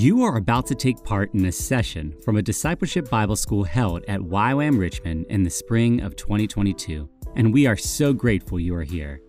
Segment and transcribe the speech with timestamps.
[0.00, 4.04] You are about to take part in a session from a discipleship Bible school held
[4.06, 8.84] at YWAM Richmond in the spring of 2022, and we are so grateful you are
[8.84, 9.20] here.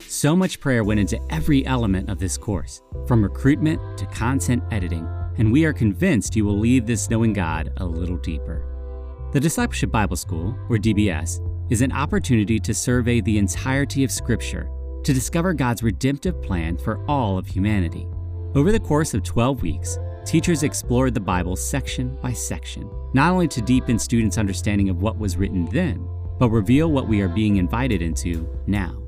[0.00, 5.06] So much prayer went into every element of this course, from recruitment to content editing,
[5.38, 9.30] and we are convinced you will leave this knowing God a little deeper.
[9.32, 11.38] The Discipleship Bible School, or DBS,
[11.70, 14.68] is an opportunity to survey the entirety of Scripture
[15.04, 18.08] to discover God's redemptive plan for all of humanity.
[18.56, 23.46] Over the course of 12 weeks, teachers explored the Bible section by section, not only
[23.48, 26.06] to deepen students' understanding of what was written then,
[26.38, 29.00] but reveal what we are being invited into now.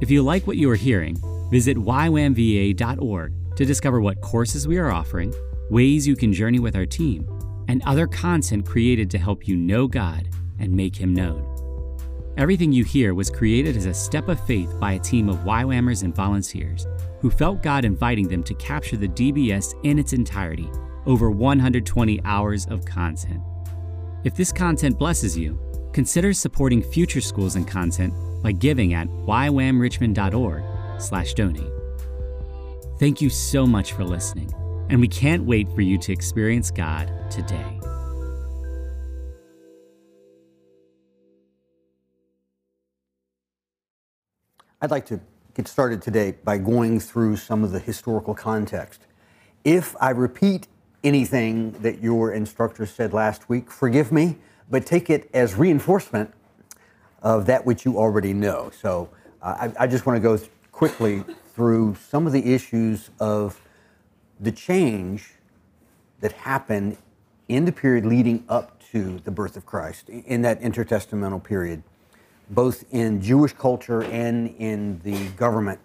[0.00, 1.16] If you like what you are hearing,
[1.50, 5.32] visit ywamva.org to discover what courses we are offering,
[5.70, 7.26] ways you can journey with our team,
[7.68, 11.54] and other content created to help you know God and make Him known.
[12.36, 16.02] Everything you hear was created as a step of faith by a team of YWAMers
[16.02, 16.86] and volunteers
[17.20, 20.70] who felt God inviting them to capture the DBS in its entirety,
[21.06, 23.40] over 120 hours of content.
[24.24, 25.58] If this content blesses you,
[25.92, 31.72] consider supporting future schools and content by giving at ywamrichmond.org/donate.
[32.98, 34.52] Thank you so much for listening,
[34.90, 37.80] and we can't wait for you to experience God today.
[44.80, 45.20] I'd like to
[45.58, 49.00] get started today by going through some of the historical context.
[49.64, 50.68] If I repeat
[51.02, 54.38] anything that your instructor said last week, forgive me,
[54.70, 56.32] but take it as reinforcement
[57.24, 58.70] of that which you already know.
[58.80, 59.08] So
[59.42, 61.24] uh, I, I, just want to go th- quickly
[61.56, 63.60] through some of the issues of
[64.38, 65.32] the change
[66.20, 66.98] that happened
[67.48, 71.82] in the period leading up to the birth of Christ, in that intertestamental period
[72.50, 75.80] both in Jewish culture and in the government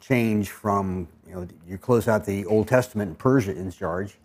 [0.00, 4.18] change from, you know, you close out the Old Testament and Persia in charge,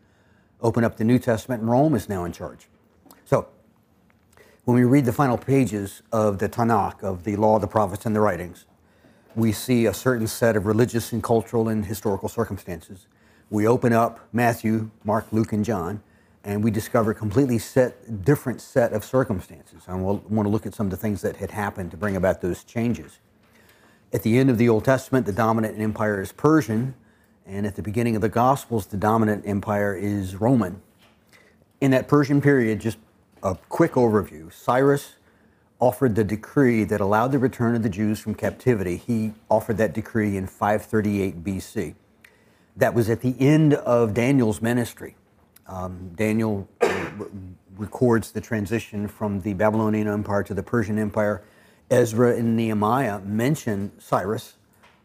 [0.61, 2.67] open up the New Testament and Rome is now in charge.
[3.25, 3.47] So,
[4.65, 8.15] when we read the final pages of the Tanakh, of the Law, the Prophets, and
[8.15, 8.65] the Writings,
[9.35, 13.07] we see a certain set of religious and cultural and historical circumstances.
[13.49, 16.01] We open up Matthew, Mark, Luke, and John,
[16.47, 19.83] and we discover a completely set, different set of circumstances.
[19.85, 22.15] And we'll want to look at some of the things that had happened to bring
[22.15, 23.19] about those changes.
[24.13, 26.95] At the end of the Old Testament, the dominant empire is Persian,
[27.45, 30.81] and at the beginning of the Gospels, the dominant empire is Roman.
[31.81, 32.97] In that Persian period, just
[33.43, 35.17] a quick overview Cyrus
[35.79, 38.95] offered the decree that allowed the return of the Jews from captivity.
[38.95, 41.95] He offered that decree in 538 BC.
[42.77, 45.17] That was at the end of Daniel's ministry.
[45.67, 46.67] Um, Daniel
[47.77, 51.43] records the transition from the Babylonian Empire to the Persian Empire.
[51.89, 54.55] Ezra and Nehemiah mention Cyrus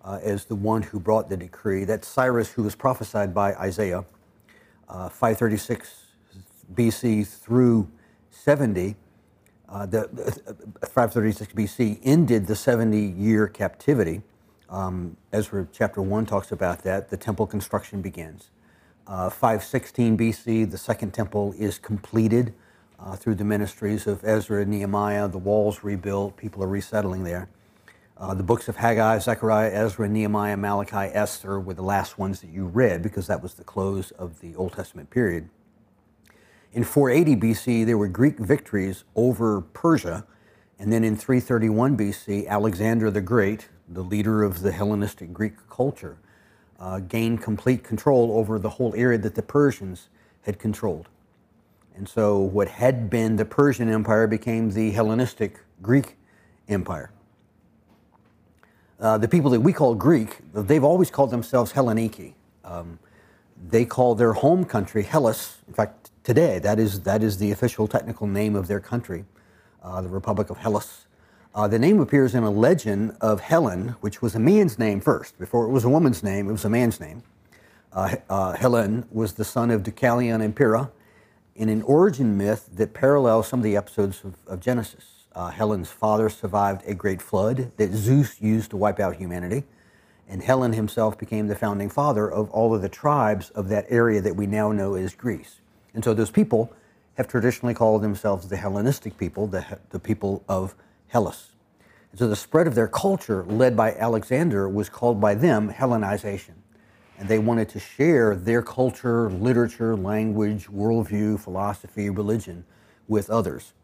[0.04, 1.84] uh, as the one who brought the decree.
[1.84, 4.04] That's Cyrus who was prophesied by Isaiah,
[4.88, 6.06] uh, 536
[6.74, 7.88] BC through
[8.30, 8.96] 70.
[9.68, 14.22] Uh, the, uh, 536 BC ended the 70 year captivity.
[14.68, 17.10] Um, Ezra chapter 1 talks about that.
[17.10, 18.50] The temple construction begins.
[19.06, 22.54] Uh, 516 BC, the Second Temple is completed
[23.00, 25.26] uh, through the ministries of Ezra and Nehemiah.
[25.28, 27.48] The walls rebuilt, people are resettling there.
[28.16, 32.50] Uh, the books of Haggai, Zechariah, Ezra, Nehemiah, Malachi, Esther were the last ones that
[32.50, 35.48] you read because that was the close of the Old Testament period.
[36.72, 40.24] In 480 BC, there were Greek victories over Persia.
[40.78, 46.18] And then in 331 BC, Alexander the Great, the leader of the Hellenistic Greek culture,
[46.82, 50.08] uh, gained complete control over the whole area that the Persians
[50.42, 51.08] had controlled.
[51.94, 56.16] And so, what had been the Persian Empire became the Hellenistic Greek
[56.68, 57.12] Empire.
[58.98, 62.34] Uh, the people that we call Greek, they've always called themselves Helleniki.
[62.64, 62.98] Um,
[63.68, 65.58] they call their home country Hellas.
[65.68, 69.24] In fact, today, that is, that is the official technical name of their country,
[69.82, 71.06] uh, the Republic of Hellas.
[71.54, 75.38] Uh, the name appears in a legend of Helen, which was a man's name first.
[75.38, 77.22] Before it was a woman's name, it was a man's name.
[77.92, 80.90] Uh, uh, Helen was the son of Deucalion and Pyrrha
[81.54, 85.26] in an origin myth that parallels some of the episodes of, of Genesis.
[85.34, 89.64] Uh, Helen's father survived a great flood that Zeus used to wipe out humanity,
[90.26, 94.22] and Helen himself became the founding father of all of the tribes of that area
[94.22, 95.60] that we now know as Greece.
[95.92, 96.72] And so those people
[97.18, 100.74] have traditionally called themselves the Hellenistic people, the, the people of
[101.12, 101.52] Hellas.
[102.10, 106.54] And so the spread of their culture, led by Alexander, was called by them Hellenization.
[107.18, 112.64] And they wanted to share their culture, literature, language, worldview, philosophy, religion
[113.08, 113.74] with others.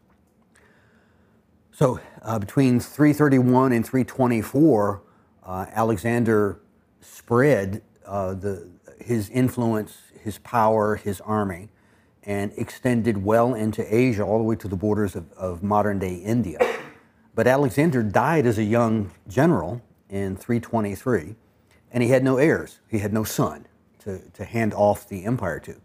[1.71, 5.01] So uh, between 331 and 324,
[5.43, 6.59] uh, Alexander
[6.99, 8.67] spread uh, the,
[8.99, 11.69] his influence, his power, his army,
[12.23, 16.15] and extended well into Asia, all the way to the borders of, of modern day
[16.15, 16.57] India.
[17.39, 21.35] But Alexander died as a young general in 323,
[21.89, 22.81] and he had no heirs.
[22.89, 23.65] He had no son
[23.99, 25.77] to, to hand off the empire to.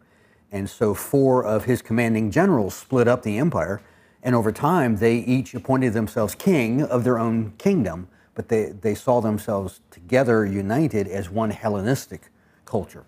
[0.50, 3.80] And so four of his commanding generals split up the empire,
[4.20, 8.96] and over time they each appointed themselves king of their own kingdom, but they, they
[8.96, 12.30] saw themselves together united as one Hellenistic
[12.64, 13.04] culture.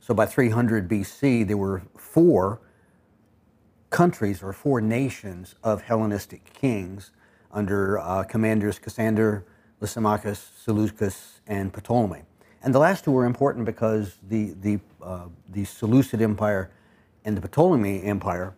[0.00, 2.60] So by 300 BC, there were four
[3.90, 7.12] countries or four nations of Hellenistic kings
[7.52, 9.44] under uh, commanders Cassander,
[9.80, 12.22] Lysimachus, Seleucus, and Ptolemy.
[12.62, 16.70] And the last two were important because the, the, uh, the Seleucid Empire
[17.24, 18.54] and the Ptolemy Empire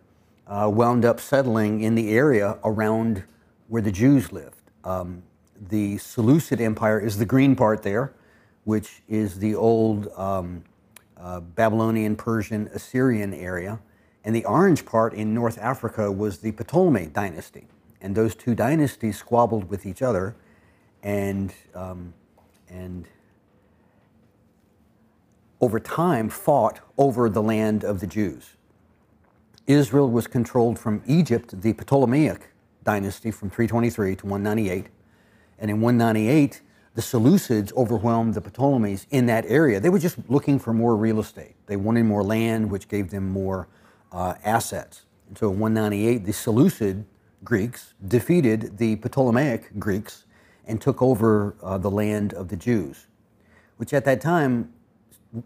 [0.47, 3.25] uh, wound up settling in the area around
[3.69, 4.57] where the Jews lived.
[4.85, 5.23] Um,
[5.69, 8.13] the Seleucid Empire is the green part there,
[8.65, 10.65] which is the old um,
[11.17, 13.81] uh, Babylonian, Persian, Assyrian area.
[14.25, 17.67] And the orange part in North Africa was the Ptolemy dynasty.
[18.03, 20.35] And those two dynasties squabbled with each other
[21.03, 22.13] and, um,
[22.69, 23.07] and
[25.61, 28.57] over time fought over the land of the Jews.
[29.69, 32.51] Israel was controlled from Egypt, the Ptolemaic
[32.83, 34.87] dynasty, from 323 to 198.
[35.61, 36.61] And in 198,
[36.95, 39.79] the Seleucids overwhelmed the Ptolemies in that area.
[39.79, 41.55] They were just looking for more real estate.
[41.67, 43.69] They wanted more land, which gave them more
[44.11, 45.07] uh, assets.
[45.29, 47.07] And so in 198, the Seleucid
[47.45, 50.27] Greeks defeated the Ptolemaic Greeks
[50.67, 53.07] and took over uh, the land of the Jews,
[53.77, 54.73] which at that time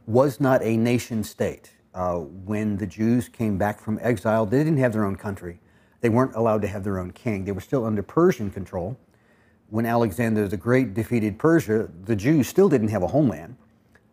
[0.06, 1.70] was not a nation state.
[1.94, 5.58] Uh, when the Jews came back from exile, they didn't have their own country.
[6.02, 7.44] They weren't allowed to have their own king.
[7.44, 8.98] They were still under Persian control.
[9.70, 13.56] When Alexander the Great defeated Persia, the Jews still didn't have a homeland.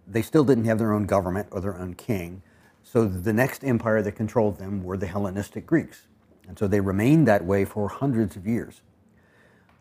[0.08, 2.42] They still didn't have their own government or their own king.
[2.82, 6.08] So the next empire that controlled them were the Hellenistic Greeks.
[6.48, 8.82] And so they remained that way for hundreds of years.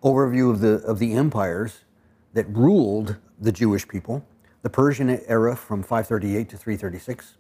[0.02, 1.84] Overview of the, of the empires
[2.32, 4.24] that ruled the Jewish people
[4.62, 7.36] the Persian era from 538 to 336,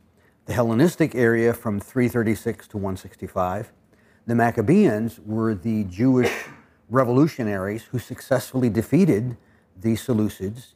[0.46, 3.72] the Hellenistic area from 336 to 165.
[4.26, 6.32] The Maccabeans were the Jewish
[6.90, 9.36] revolutionaries who successfully defeated
[9.80, 10.74] the Seleucids.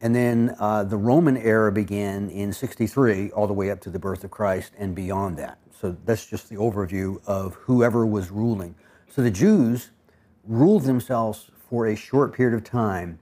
[0.00, 4.00] And then uh, the Roman era began in 63, all the way up to the
[4.00, 5.58] birth of Christ and beyond that.
[5.80, 8.74] So that's just the overview of whoever was ruling.
[9.08, 9.90] So the Jews
[10.44, 13.18] ruled themselves for a short period of time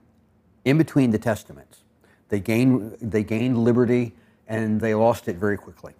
[0.65, 1.83] in between the Testaments.
[2.27, 4.13] They gained, they gained liberty
[4.47, 5.93] and they lost it very quickly.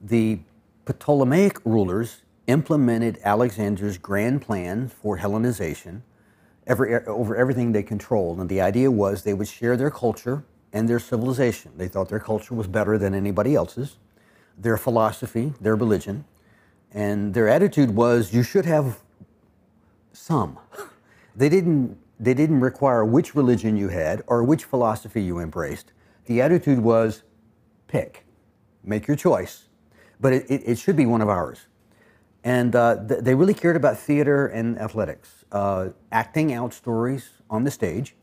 [0.00, 0.38] The
[0.86, 6.02] Ptolemaic rulers implemented Alexander's grand plan for Hellenization
[6.68, 8.38] every, over everything they controlled.
[8.38, 11.72] And the idea was they would share their culture and their civilization.
[11.76, 13.96] They thought their culture was better than anybody else's,
[14.60, 16.24] their philosophy, their religion.
[16.92, 19.00] And their attitude was you should have
[20.12, 20.58] some.
[21.36, 25.92] They didn't they didn't require which religion you had or which philosophy you embraced.
[26.26, 27.22] The attitude was
[27.86, 28.26] pick,
[28.84, 29.68] make your choice,
[30.20, 31.66] but it, it, it should be one of ours.
[32.44, 37.64] And uh, th- they really cared about theater and athletics, uh, acting out stories on
[37.64, 38.14] the stage,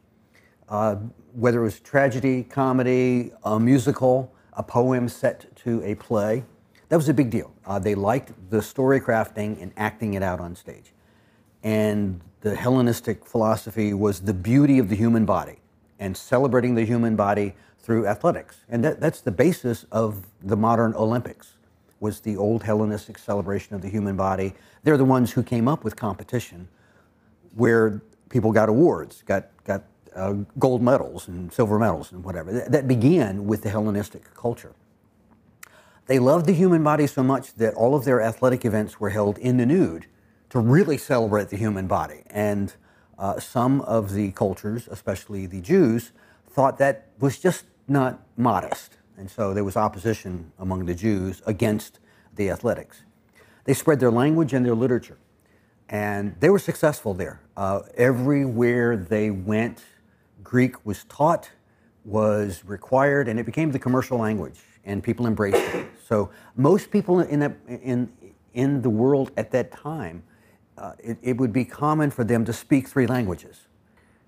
[0.69, 0.97] uh,
[1.33, 6.43] whether it was tragedy, comedy, a musical, a poem set to a play.
[6.89, 7.53] That was a big deal.
[7.65, 10.91] Uh, they liked the story crafting and acting it out on stage.
[11.63, 15.59] And the Hellenistic philosophy was the beauty of the human body
[15.99, 18.57] and celebrating the human body through athletics.
[18.67, 21.53] And that, that's the basis of the modern Olympics
[21.99, 24.53] was the old Hellenistic celebration of the human body.
[24.83, 26.67] They're the ones who came up with competition
[27.55, 29.83] where people got awards, got, got
[30.15, 32.51] uh, gold medals and silver medals and whatever.
[32.51, 34.73] That, that began with the Hellenistic culture.
[36.07, 39.37] They loved the human body so much that all of their athletic events were held
[39.37, 40.07] in the nude
[40.49, 42.23] to really celebrate the human body.
[42.29, 42.73] And
[43.19, 46.11] uh, some of the cultures, especially the Jews,
[46.49, 48.97] thought that was just not modest.
[49.17, 51.99] And so there was opposition among the Jews against
[52.35, 53.03] the athletics.
[53.65, 55.17] They spread their language and their literature.
[55.89, 57.41] And they were successful there.
[57.55, 59.83] Uh, everywhere they went,
[60.47, 61.51] Greek was taught,
[62.05, 65.87] was required, and it became the commercial language, and people embraced it.
[66.07, 68.09] So most people in, that, in,
[68.53, 70.23] in the world at that time
[70.77, 73.67] uh, it, it, would be common for them to speak three languages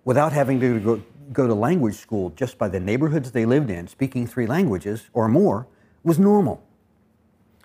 [0.04, 3.88] without having to go, go to language school just by the neighborhoods they lived in.
[3.88, 5.68] Speaking three languages or more
[6.04, 6.62] was normal.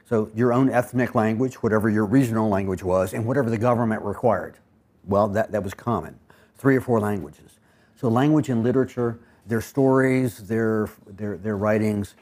[0.08, 4.58] So, your own ethnic language, whatever your regional language was, and whatever the government required.
[5.04, 6.20] Well, that, that was common.
[6.56, 7.58] Three or four languages.
[7.96, 12.14] So, language and literature their stories, their, their, their writings.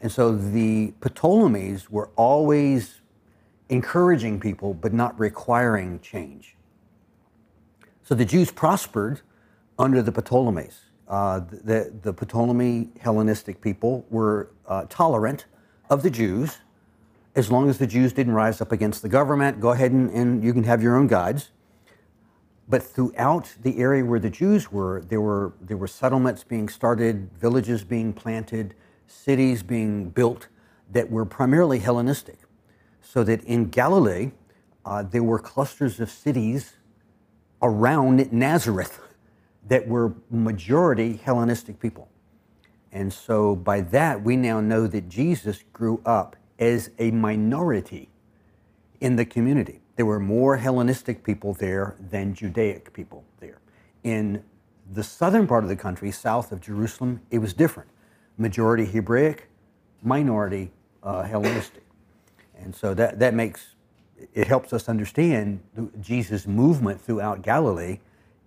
[0.00, 3.00] And so the Ptolemies were always
[3.68, 6.56] encouraging people, but not requiring change.
[8.02, 9.20] So the Jews prospered
[9.78, 10.80] under the Ptolemies.
[11.06, 15.46] Uh, the, the Ptolemy Hellenistic people were uh, tolerant
[15.90, 16.58] of the Jews
[17.36, 19.60] as long as the Jews didn't rise up against the government.
[19.60, 21.50] Go ahead and, and you can have your own guides.
[22.70, 27.28] But throughout the area where the Jews were, there were, there were settlements being started,
[27.36, 28.74] villages being planted,
[29.08, 30.46] cities being built
[30.92, 32.38] that were primarily Hellenistic.
[33.02, 34.30] So that in Galilee,
[34.84, 36.74] uh, there were clusters of cities
[37.60, 39.00] around Nazareth
[39.66, 42.08] that were majority Hellenistic people.
[42.92, 48.10] And so by that, we now know that Jesus grew up as a minority
[49.00, 49.79] in the community.
[50.00, 53.58] There were more Hellenistic people there than Judaic people there.
[54.02, 54.42] In
[54.90, 57.90] the southern part of the country, south of Jerusalem, it was different.
[58.38, 59.50] Majority Hebraic,
[60.02, 60.70] minority
[61.02, 61.82] uh, Hellenistic.
[62.58, 63.74] And so that, that makes,
[64.32, 65.60] it helps us understand
[66.00, 67.98] Jesus' movement throughout Galilee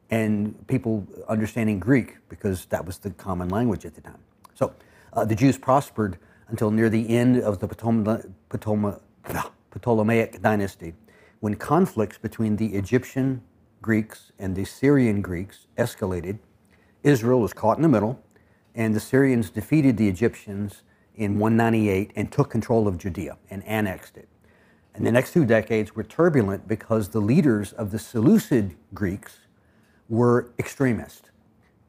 [0.10, 4.24] and people understanding Greek because that was the common language at the time.
[4.56, 4.74] So
[5.14, 6.18] uh, the Jews prospered
[6.48, 7.68] until near the end of the
[9.80, 10.96] Ptolemaic dynasty
[11.44, 13.42] when conflicts between the Egyptian
[13.82, 16.40] Greeks and the Syrian Greeks escalated,
[17.04, 18.18] Israel was caught in the middle,
[18.74, 20.84] and the Syrians defeated the Egyptians
[21.16, 24.30] in 198 and took control of Judea and annexed it.
[24.96, 29.40] And the next two decades were turbulent because the leaders of the Seleucid Greeks
[30.08, 31.30] were extremists.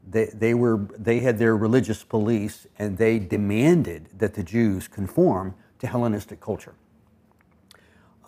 [0.04, 5.54] They, they, were, they had their religious police and they demanded that the Jews conform
[5.78, 6.74] to Hellenistic culture.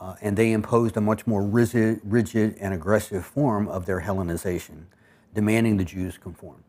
[0.01, 4.85] Uh, and they imposed a much more rigid, rigid and aggressive form of their Hellenization,
[5.35, 6.63] demanding the Jews conform.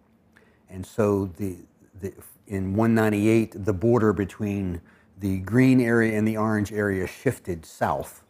[0.69, 1.57] And so the,
[1.99, 2.13] the,
[2.47, 4.81] in 198, the border between
[5.19, 8.23] the green area and the orange area shifted south.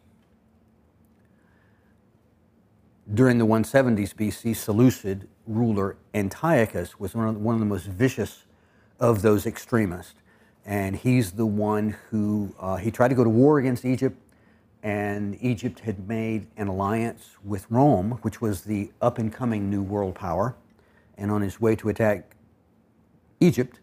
[3.12, 7.86] During the 170s BC, Seleucid ruler Antiochus was one of, the, one of the most
[7.86, 8.44] vicious
[9.00, 10.14] of those extremists.
[10.66, 14.18] And he's the one who, uh, he tried to go to war against Egypt,
[14.88, 19.82] and Egypt had made an alliance with Rome, which was the up and coming new
[19.82, 20.56] world power.
[21.18, 22.36] And on his way to attack
[23.38, 23.80] Egypt,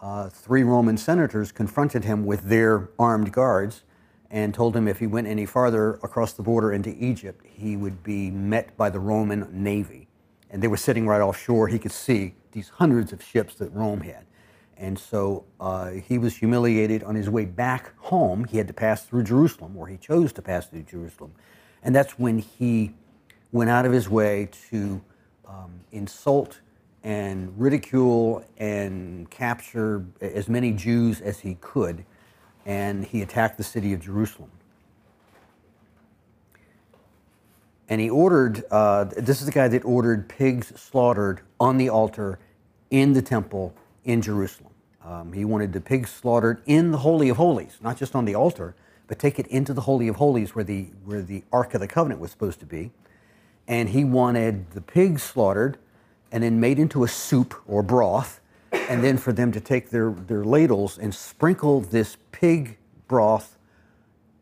[0.00, 3.82] uh, three Roman senators confronted him with their armed guards
[4.30, 8.02] and told him if he went any farther across the border into Egypt, he would
[8.02, 10.08] be met by the Roman navy.
[10.48, 11.68] And they were sitting right offshore.
[11.68, 14.24] He could see these hundreds of ships that Rome had.
[14.80, 18.44] And so uh, he was humiliated on his way back home.
[18.44, 21.32] He had to pass through Jerusalem, or he chose to pass through Jerusalem.
[21.82, 22.94] And that's when he
[23.52, 25.02] went out of his way to
[25.46, 26.60] um, insult
[27.04, 32.06] and ridicule and capture as many Jews as he could.
[32.64, 34.50] And he attacked the city of Jerusalem.
[37.90, 42.38] And he ordered, uh, this is the guy that ordered pigs slaughtered on the altar
[42.90, 44.69] in the temple in Jerusalem.
[45.04, 48.34] Um, he wanted the pigs slaughtered in the Holy of Holies, not just on the
[48.34, 48.74] altar,
[49.06, 51.88] but take it into the Holy of Holies where the, where the Ark of the
[51.88, 52.90] Covenant was supposed to be.
[53.66, 55.78] And he wanted the pigs slaughtered
[56.32, 58.40] and then made into a soup or broth,
[58.72, 62.78] and then for them to take their, their ladles and sprinkle this pig
[63.08, 63.58] broth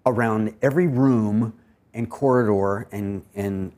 [0.04, 1.54] around every room
[1.94, 3.72] and corridor and, and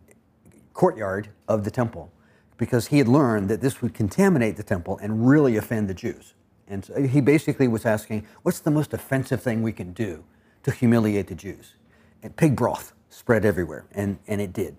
[0.72, 2.10] courtyard of the temple
[2.56, 6.34] because he had learned that this would contaminate the temple and really offend the Jews.
[6.70, 10.24] And so he basically was asking, what's the most offensive thing we can do
[10.62, 11.74] to humiliate the Jews?
[12.22, 14.76] And pig broth spread everywhere, and, and it did.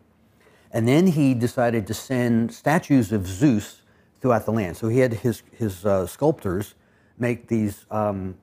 [0.71, 3.81] And then he decided to send statues of Zeus
[4.21, 4.77] throughout the land.
[4.77, 6.75] So he had his, his uh, sculptors
[7.17, 8.35] make these um,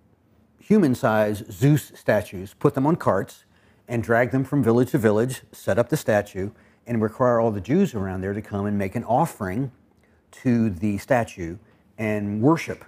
[0.60, 3.44] human sized Zeus statues, put them on carts,
[3.88, 6.50] and drag them from village to village, set up the statue,
[6.86, 9.72] and require all the Jews around there to come and make an offering
[10.30, 11.56] to the statue
[11.96, 12.84] and worship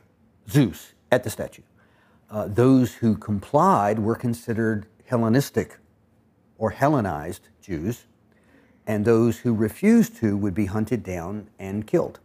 [0.50, 1.62] Zeus at the statue.
[2.30, 5.78] Uh, those who complied were considered Hellenistic
[6.58, 8.06] or Hellenized Jews,
[8.86, 12.20] and those who refused to would be hunted down and killed.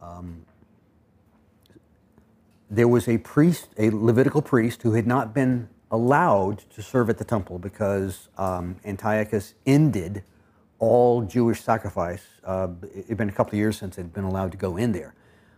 [0.00, 0.44] Um,
[2.70, 7.18] there was a priest, a Levitical priest, who had not been allowed to serve at
[7.18, 10.22] the temple because um, Antiochus ended
[10.78, 12.22] all Jewish sacrifice.
[12.42, 14.92] Uh, it had been a couple of years since had been allowed to go in
[14.92, 15.14] there.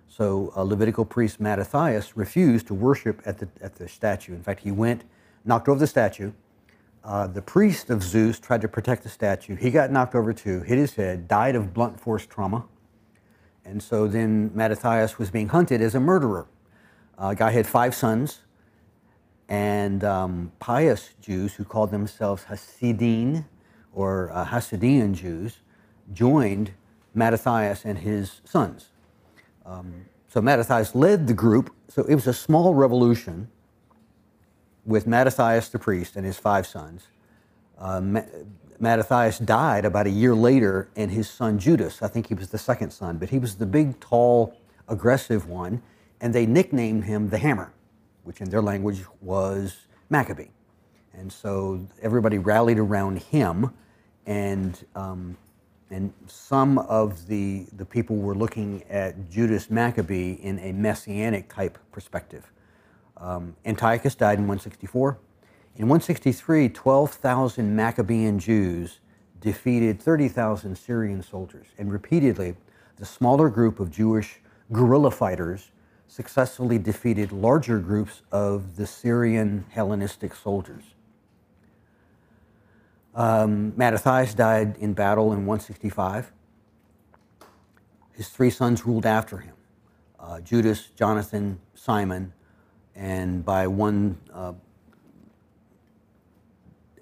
[0.09, 4.35] So uh, Levitical priest Mattathias refused to worship at the, at the statue.
[4.35, 5.05] In fact, he went,
[5.45, 6.33] knocked over the statue.
[7.05, 9.55] Uh, the priest of Zeus tried to protect the statue.
[9.55, 12.65] He got knocked over too, hit his head, died of blunt force trauma.
[13.65, 16.47] And so then Mattathias was being hunted as a murderer.
[17.19, 18.41] Uh, guy had five sons,
[19.49, 23.45] and um, pious Jews who called themselves Hasidim
[23.95, 25.59] or uh, Hasidean Jews
[26.13, 26.73] joined
[27.15, 28.89] Mattathias and his sons.
[29.67, 31.75] Um, so Mattathias led the group.
[31.89, 33.49] So it was a small revolution
[34.85, 37.09] with Mattathias the priest and his five sons.
[37.79, 38.23] Uh,
[38.79, 42.59] Mattathias died about a year later, and his son Judas, I think he was the
[42.59, 44.57] second son, but he was the big, tall,
[44.89, 45.83] aggressive one,
[46.21, 47.73] and they nicknamed him the Hammer,
[48.25, 50.49] which in their language was Maccabee.
[51.15, 53.73] And so everybody rallied around him,
[54.27, 55.37] and um,
[55.91, 61.79] and some of the the people were looking at Judas Maccabee in a messianic type
[61.93, 62.51] perspective.
[63.17, 65.19] Um, Antiochus died in 164.
[65.77, 69.01] In 163, 12,000 Maccabean Jews
[69.41, 72.57] defeated 30,000 Syrian soldiers, and repeatedly,
[72.97, 74.41] the smaller group of Jewish
[74.73, 75.71] guerrilla fighters
[76.09, 80.96] successfully defeated larger groups of the Syrian Hellenistic soldiers.
[83.17, 86.31] Um, Mattathias died in battle in 165.
[88.13, 89.55] His three sons ruled after him
[90.21, 92.33] uh, Judas, Jonathan, Simon,
[92.95, 94.53] and by one uh,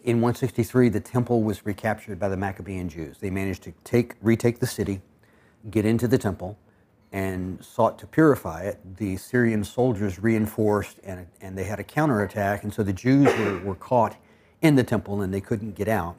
[0.04, 3.16] in 163, the temple was recaptured by the Maccabean Jews.
[3.18, 5.00] They managed to take, retake the city,
[5.71, 6.59] get into the temple,
[7.11, 8.97] and sought to purify it.
[8.99, 13.61] The Syrian soldiers reinforced, and, and they had a counterattack, and so the Jews were,
[13.61, 14.16] were caught
[14.64, 16.16] in the temple and they couldn't get out.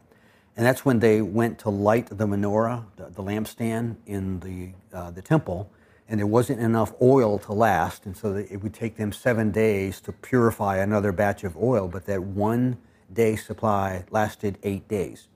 [0.55, 5.11] And that's when they went to light the menorah, the, the lampstand in the, uh,
[5.11, 5.69] the temple,
[6.07, 9.99] and there wasn't enough oil to last, and so it would take them seven days
[10.01, 12.77] to purify another batch of oil, but that one
[13.11, 15.27] day supply lasted eight days.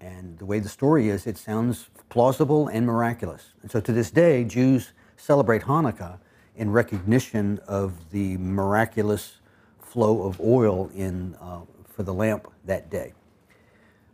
[0.00, 3.52] And the way the story is, it sounds plausible and miraculous.
[3.62, 6.18] And so to this day, Jews celebrate Hanukkah
[6.56, 9.36] in recognition of the miraculous
[9.78, 11.60] flow of oil in, uh,
[11.98, 13.12] for the lamp that day.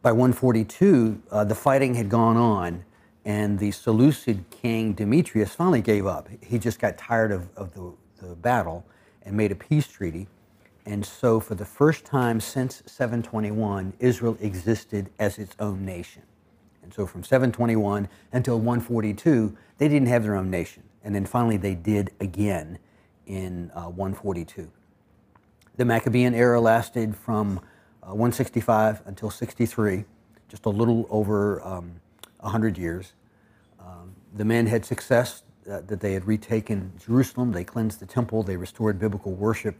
[0.01, 2.83] By 142, uh, the fighting had gone on,
[3.27, 6.31] and the Seleucid king Demetrius finally gave up.
[6.41, 7.93] He just got tired of, of the,
[8.27, 8.87] the battle
[9.23, 10.29] and made a peace treaty.
[10.87, 16.23] And so, for the first time since 721, Israel existed as its own nation.
[16.83, 20.85] And so, from 721 until 142, they didn't have their own nation.
[21.03, 22.79] And then finally, they did again
[23.27, 24.71] in uh, 142.
[25.77, 27.61] The Maccabean era lasted from
[28.05, 30.05] uh, 165 until 63,
[30.49, 32.01] just a little over um,
[32.41, 33.13] 100 years.
[33.81, 38.43] Um, the men had success uh, that they had retaken Jerusalem, they cleansed the temple,
[38.43, 39.77] they restored biblical worship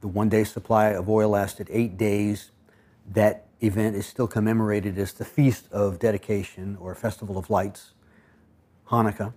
[0.00, 2.50] the one day supply of oil lasted eight days.
[3.10, 7.94] That event is still commemorated as the Feast of Dedication or Festival of Lights,
[8.90, 9.32] Hanukkah.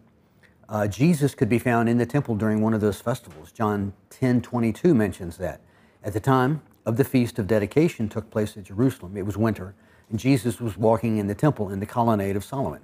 [0.69, 3.51] Uh, Jesus could be found in the temple during one of those festivals.
[3.51, 5.61] John 10 22 mentions that.
[6.03, 9.17] At the time of the Feast of Dedication took place at Jerusalem.
[9.17, 9.75] It was winter,
[10.09, 12.81] and Jesus was walking in the temple in the colonnade of Solomon.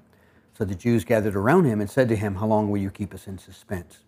[0.58, 3.14] So the Jews gathered around him and said to him, How long will you keep
[3.14, 4.00] us in suspense?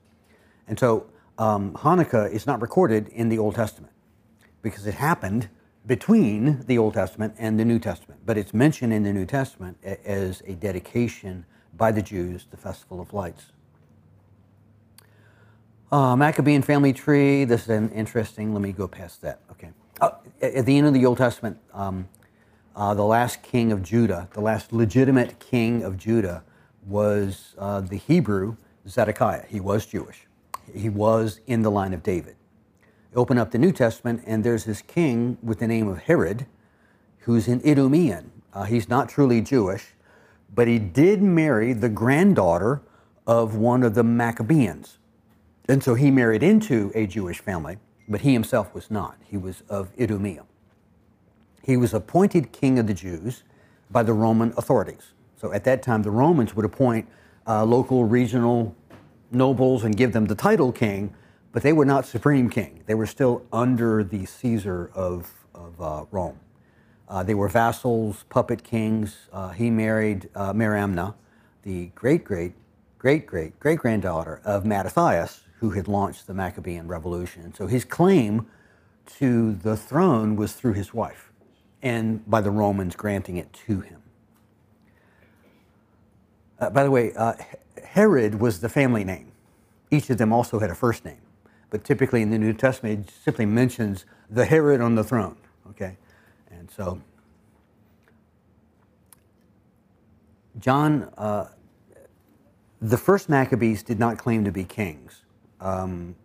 [0.68, 3.94] And so um, Hanukkah is not recorded in the Old Testament
[4.62, 5.50] because it happened
[5.86, 9.78] between the Old Testament and the New Testament, but it's mentioned in the New Testament
[9.84, 13.52] as a dedication by the Jews, the Festival of Lights.
[15.92, 19.40] Uh, Maccabean family tree, this is an interesting, let me go past that.
[19.52, 19.72] Okay.
[20.00, 22.08] Uh, at the end of the Old Testament, um,
[22.76, 26.44] uh, the last king of Judah, the last legitimate king of Judah,
[26.86, 28.56] was uh, the Hebrew
[28.88, 29.46] Zedekiah.
[29.48, 30.28] He was Jewish
[30.74, 32.36] he was in the line of David.
[33.16, 36.46] Open up the New Testament, and there's this king with the name of Herod,
[37.20, 38.30] who's an Idumean.
[38.54, 39.96] Uh, he's not truly Jewish,
[40.54, 42.82] but he did marry the granddaughter
[43.26, 44.99] of one of the Maccabeans.
[45.70, 47.78] And so he married into a Jewish family,
[48.08, 49.18] but he himself was not.
[49.24, 50.44] He was of Idumea.
[51.62, 53.44] He was appointed king of the Jews
[53.92, 55.14] by the Roman authorities.
[55.38, 57.08] So at that time, the Romans would appoint
[57.48, 58.76] uh, local, regional
[59.32, 61.14] nobles and give them the title king,
[61.52, 62.82] but they were not supreme king.
[62.88, 66.40] They were still under the Caesar of, of uh, Rome.
[67.08, 69.30] Uh, they were vassals, puppet kings.
[69.32, 71.14] Uh, he married uh, Mariamne,
[71.62, 72.54] the great, great,
[72.98, 77.54] great, great, great granddaughter of Mattathias, who had launched the Maccabean Revolution.
[77.54, 78.48] So his claim
[79.18, 81.32] to the throne was through his wife,
[81.82, 84.02] and by the Romans granting it to him.
[86.60, 87.34] Uh, by the way, uh,
[87.84, 89.32] Herod was the family name.
[89.92, 91.22] Each of them also had a first name.
[91.70, 95.38] But typically in the New Testament, it simply mentions the Herod on the throne.
[95.70, 95.98] Okay?
[96.52, 97.02] And so,
[100.60, 101.48] John, uh,
[102.82, 105.24] the first Maccabees did not claim to be kings.
[105.60, 106.16] Um,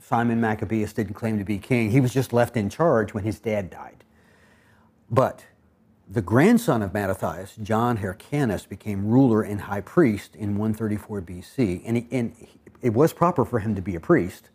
[0.00, 1.90] Simon Maccabeus didn't claim to be king.
[1.90, 4.04] He was just left in charge when his dad died.
[5.10, 5.46] But
[6.08, 11.82] the grandson of Mattathias, John Hyrcanus, became ruler and high priest in 134 BC.
[11.84, 12.34] And, he, and
[12.82, 14.50] it was proper for him to be a priest,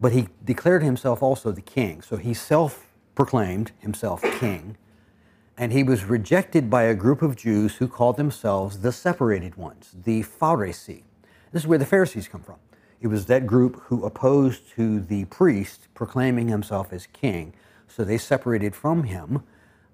[0.00, 2.02] but he declared himself also the king.
[2.02, 4.76] So he self proclaimed himself king.
[5.56, 9.90] And he was rejected by a group of Jews who called themselves the separated ones,
[10.04, 11.02] the Pharisee.
[11.50, 12.58] This is where the Pharisees come from.
[13.00, 17.54] It was that group who opposed to the priest proclaiming himself as king.
[17.86, 19.42] So they separated from him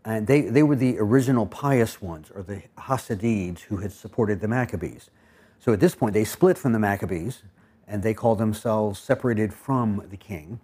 [0.04, 4.48] and they, they were the original pious ones, or the Hasidids, who had supported the
[4.48, 5.10] Maccabees.
[5.58, 7.42] So at this point, they split from the Maccabees,
[7.88, 10.60] and they call themselves separated from the king,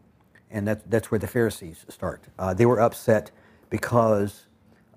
[0.51, 2.25] and that, that's where the Pharisees start.
[2.39, 3.31] Uh, they were upset
[3.71, 4.47] because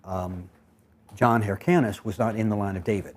[0.04, 0.50] um,
[1.16, 3.16] John Hyrcanus was not in the line of David.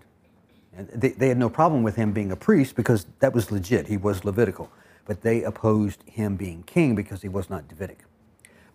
[0.77, 3.87] And they, they had no problem with him being a priest because that was legit,
[3.87, 4.71] he was Levitical.
[5.07, 8.01] But they opposed him being king because he was not Davidic.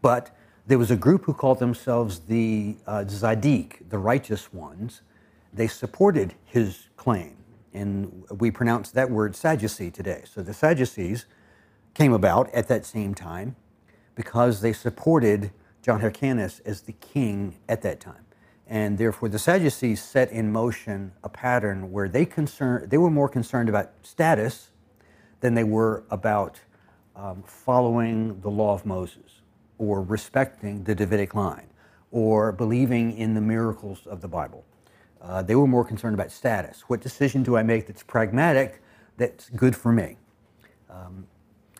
[0.02, 0.36] But
[0.66, 5.02] there was a group who called themselves the uh, Zadik, the righteous ones.
[5.54, 7.36] They supported his claim,
[7.74, 10.24] and we pronounce that word Sadducee today.
[10.26, 11.26] So the Sadducees
[11.94, 13.56] came about at that same time
[14.16, 18.26] because they supported John Hyrcanus as the king at that time.
[18.72, 23.28] And therefore, the Sadducees set in motion a pattern where they, concern, they were more
[23.28, 24.72] concerned about status
[25.42, 26.62] than they were about
[27.14, 29.42] um, following the law of Moses
[29.78, 31.68] or respecting the Davidic line
[32.12, 34.64] or believing in the miracles of the Bible.
[35.22, 36.86] Uh, they were more concerned about status.
[36.88, 38.82] What decision do I make that's pragmatic,
[39.18, 40.16] that's good for me?
[40.90, 41.28] Um,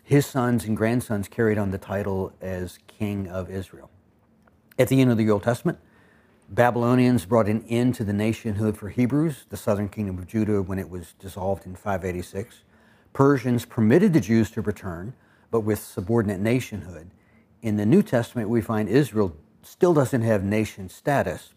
[0.04, 3.88] his sons and grandsons carried on the title as king of Israel.
[4.78, 5.78] At the end of the Old Testament,
[6.52, 10.78] Babylonians brought an end to the nationhood for Hebrews, the southern kingdom of Judah, when
[10.78, 12.60] it was dissolved in 586.
[13.14, 15.14] Persians permitted the Jews to return,
[15.50, 17.08] but with subordinate nationhood
[17.62, 21.54] in the New Testament, we find Israel still doesn't have nation status,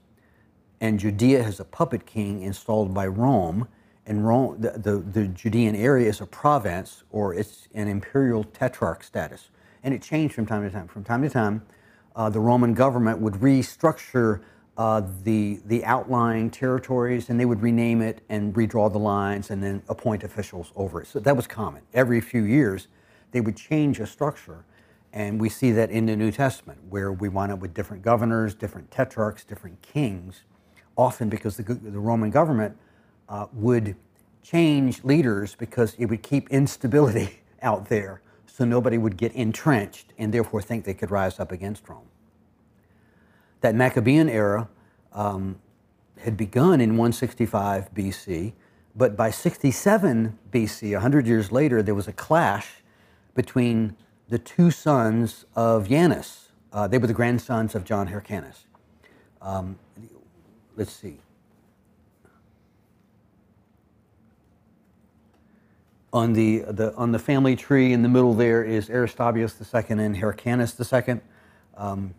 [0.79, 3.67] and Judea has a puppet king installed by Rome.
[4.05, 9.03] And Rome, the, the, the Judean area is a province or it's an imperial tetrarch
[9.03, 9.49] status.
[9.83, 10.87] And it changed from time to time.
[10.87, 11.65] From time to time,
[12.15, 14.41] uh, the Roman government would restructure
[14.77, 19.63] uh, the, the outlying territories and they would rename it and redraw the lines and
[19.63, 21.07] then appoint officials over it.
[21.07, 21.81] So that was common.
[21.93, 22.87] Every few years,
[23.31, 24.65] they would change a structure.
[25.13, 28.53] And we see that in the New Testament, where we wind up with different governors,
[28.53, 30.43] different tetrarchs, different kings,
[30.97, 32.77] often because the, the Roman government
[33.29, 33.95] uh, would
[34.43, 40.33] change leaders because it would keep instability out there so nobody would get entrenched and
[40.33, 42.07] therefore think they could rise up against Rome.
[43.65, 44.69] That Maccabean era
[45.11, 45.55] um,
[46.19, 48.53] had begun in 165 BC,
[48.95, 52.83] but by 67 BC, 100 years later, there was a clash
[53.33, 53.95] between
[54.29, 56.49] the two sons of Jannaeus.
[56.71, 58.65] Uh, they were the grandsons of John Hyrcanus.
[59.41, 59.79] Um,
[60.75, 61.17] let's see.
[66.13, 70.17] On the, the, on the family tree in the middle there is Aristobulus II and
[70.17, 71.19] Hyrcanus II.
[71.75, 72.13] Um,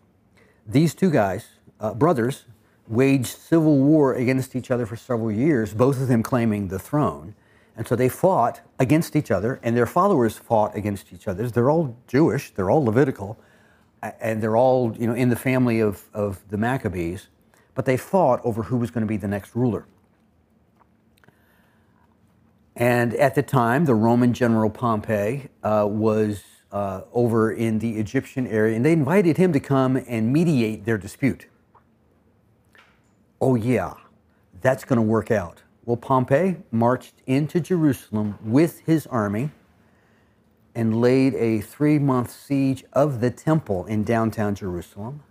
[0.67, 1.47] these two guys,
[1.79, 2.45] uh, brothers,
[2.87, 7.35] waged civil war against each other for several years, both of them claiming the throne.
[7.75, 11.49] And so they fought against each other, and their followers fought against each other.
[11.49, 13.37] They're all Jewish, they're all Levitical,
[14.01, 17.27] and they're all you know, in the family of, of the Maccabees,
[17.75, 19.85] but they fought over who was going to be the next ruler.
[22.75, 26.43] And at the time, the Roman general Pompey uh, was
[26.77, 30.97] uh, over in the Egyptian area, and they invited him to come and mediate their
[30.97, 31.47] dispute.
[33.41, 33.95] Oh, yeah,
[34.61, 35.63] that's going to work out.
[35.85, 39.49] Well, Pompey marched into Jerusalem with his army
[40.75, 45.23] and laid a three month siege of the temple in downtown Jerusalem,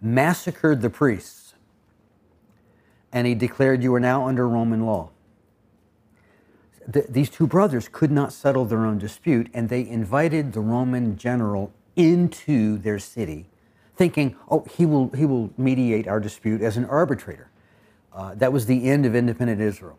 [0.00, 1.54] massacred the priests,
[3.12, 5.10] and he declared, You are now under Roman law.
[6.88, 11.72] These two brothers could not settle their own dispute, and they invited the Roman general
[11.96, 13.46] into their city,
[13.96, 17.50] thinking, Oh, he will, he will mediate our dispute as an arbitrator.
[18.12, 19.98] Uh, that was the end of independent Israel.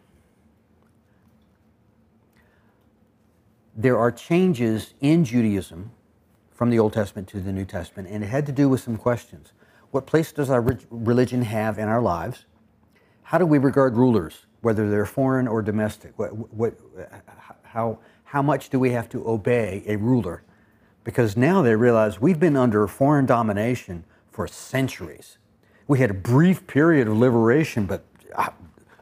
[3.75, 5.91] There are changes in Judaism
[6.51, 8.97] from the Old Testament to the New Testament, and it had to do with some
[8.97, 9.53] questions.
[9.91, 12.45] What place does our religion have in our lives?
[13.23, 16.17] How do we regard rulers, whether they're foreign or domestic?
[16.17, 16.73] What, what,
[17.63, 20.43] how, how much do we have to obey a ruler?
[21.03, 25.37] Because now they realize we've been under foreign domination for centuries.
[25.87, 28.05] We had a brief period of liberation, but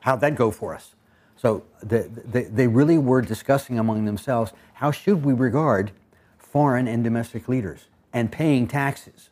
[0.02, 0.96] how'd that go for us?
[1.36, 5.92] So the, the, they really were discussing among themselves how should we regard
[6.38, 9.30] foreign and domestic leaders and paying taxes.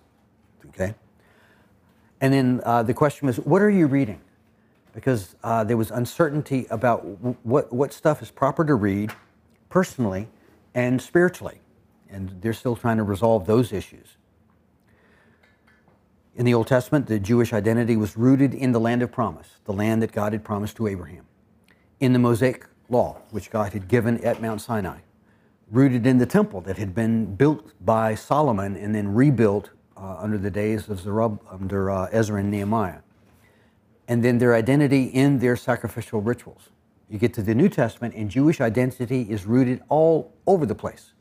[0.68, 0.96] Okay?
[2.22, 4.22] And then uh, the question was, what are you reading?
[4.96, 9.14] Because uh, there was uncertainty about w- what, what stuff is proper to read
[9.70, 10.30] personally
[10.74, 11.60] and spiritually.
[12.10, 14.18] And they're still trying to resolve those issues.
[16.36, 19.74] In the Old Testament, the Jewish identity was rooted in the land of promise, the
[19.74, 21.26] land that God had promised to Abraham.
[22.00, 25.00] In the Mosaic law, which God had given at Mount Sinai,
[25.72, 30.38] rooted in the temple that had been built by Solomon and then rebuilt uh, under
[30.38, 33.00] the days of Zerub, under uh, Ezra and Nehemiah.
[34.08, 36.70] And then their identity in their sacrificial rituals.
[37.10, 41.14] You get to the New Testament, and Jewish identity is rooted all over the place.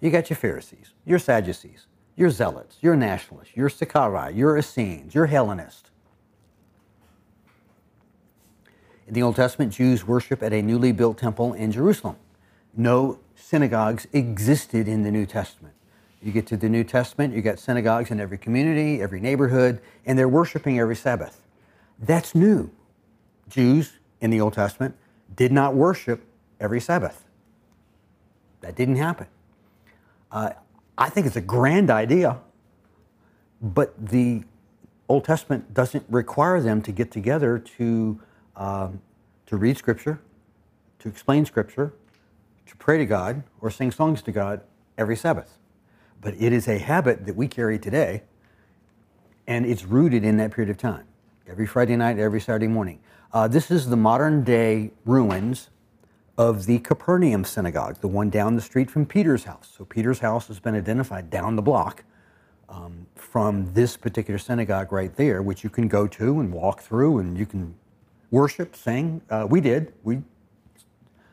[0.00, 1.86] You got your Pharisees, your Sadducees,
[2.16, 5.90] your Zealots, your Nationalists, your Sicarii, your Essenes, your Hellenists.
[9.06, 12.16] In the Old Testament, Jews worship at a newly built temple in Jerusalem.
[12.76, 15.74] No synagogues existed in the New Testament.
[16.22, 20.18] You get to the New Testament, you got synagogues in every community, every neighborhood, and
[20.18, 21.40] they're worshiping every Sabbath.
[21.98, 22.70] That's new.
[23.48, 24.94] Jews in the Old Testament
[25.34, 26.24] did not worship
[26.60, 27.24] every Sabbath.
[28.60, 29.26] That didn't happen.
[30.30, 30.50] Uh,
[30.96, 32.38] I think it's a grand idea,
[33.62, 34.44] but the
[35.08, 38.20] Old Testament doesn't require them to get together to,
[38.56, 39.00] um,
[39.46, 40.20] to read Scripture,
[40.98, 41.94] to explain Scripture,
[42.66, 44.60] to pray to God, or sing songs to God
[44.98, 45.58] every Sabbath.
[46.20, 48.24] But it is a habit that we carry today,
[49.46, 51.07] and it's rooted in that period of time.
[51.48, 53.00] Every Friday night, every Saturday morning.
[53.32, 55.70] Uh, this is the modern day ruins
[56.36, 59.74] of the Capernaum synagogue, the one down the street from Peter's house.
[59.74, 62.04] So Peter's house has been identified down the block
[62.68, 67.18] um, from this particular synagogue right there, which you can go to and walk through
[67.18, 67.74] and you can
[68.30, 69.22] worship, sing.
[69.30, 69.94] Uh, we did.
[70.02, 70.20] We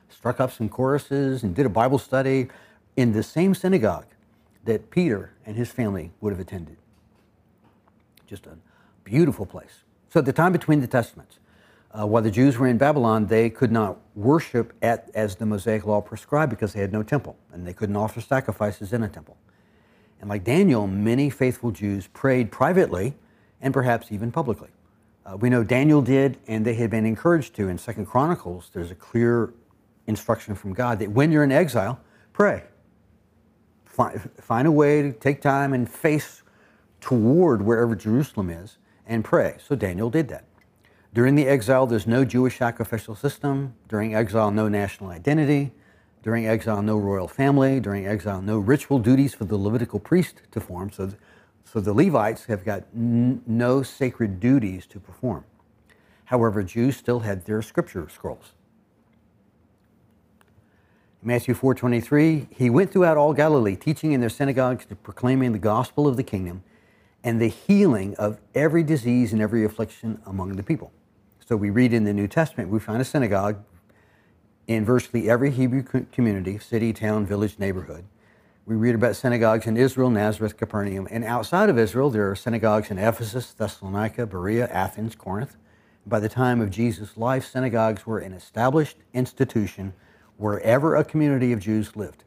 [0.08, 2.47] struck up some choruses and did a Bible study
[2.95, 4.08] in the same synagogue
[4.63, 6.78] that Peter and his family would have attended.
[8.28, 8.58] Just a
[9.04, 9.82] beautiful place.
[10.15, 11.39] So at the time between the Testaments,
[11.91, 15.86] uh, while the Jews were in Babylon, they could not worship at, as the Mosaic
[15.86, 19.36] law prescribed because they had no temple and they couldn't offer sacrifices in a temple.
[20.21, 23.15] And like Daniel, many faithful Jews prayed privately
[23.60, 24.69] and perhaps even publicly.
[25.25, 27.67] Uh, we know Daniel did, and they had been encouraged to.
[27.67, 29.54] In Second Chronicles, there's a clear
[30.08, 31.99] instruction from God that when you're in exile,
[32.32, 32.63] pray.
[33.84, 36.41] Find, find a way to take time and face
[37.01, 39.58] toward wherever Jerusalem is and pray.
[39.65, 40.46] So Daniel did that.
[41.13, 43.76] During the exile, there's no Jewish sacrificial system.
[43.88, 45.72] During exile, no national identity.
[46.24, 47.80] During exile, no royal family.
[47.80, 50.91] During exile, no ritual duties for the Levitical priest to perform.
[50.91, 51.13] So,
[51.63, 55.46] so the Levites have got n- no sacred duties to perform.
[56.26, 58.54] However, Jews still had their scripture scrolls.
[61.22, 66.18] Matthew 4:23, he went throughout all Galilee, teaching in their synagogues, proclaiming the gospel of
[66.18, 66.62] the kingdom,
[67.25, 70.93] and the healing of every disease and every affliction among the people.
[71.43, 73.57] So we read in the New Testament, we find a synagogue
[74.67, 78.05] in virtually every Hebrew community, city, town, village, neighborhood.
[78.67, 82.91] We read about synagogues in Israel, Nazareth, Capernaum, and outside of Israel, there are synagogues
[82.91, 85.57] in Ephesus, Thessalonica, Berea, Athens, Corinth.
[86.05, 89.93] By the time of Jesus' life, synagogues were an established institution
[90.38, 92.23] wherever a community of Jews lived.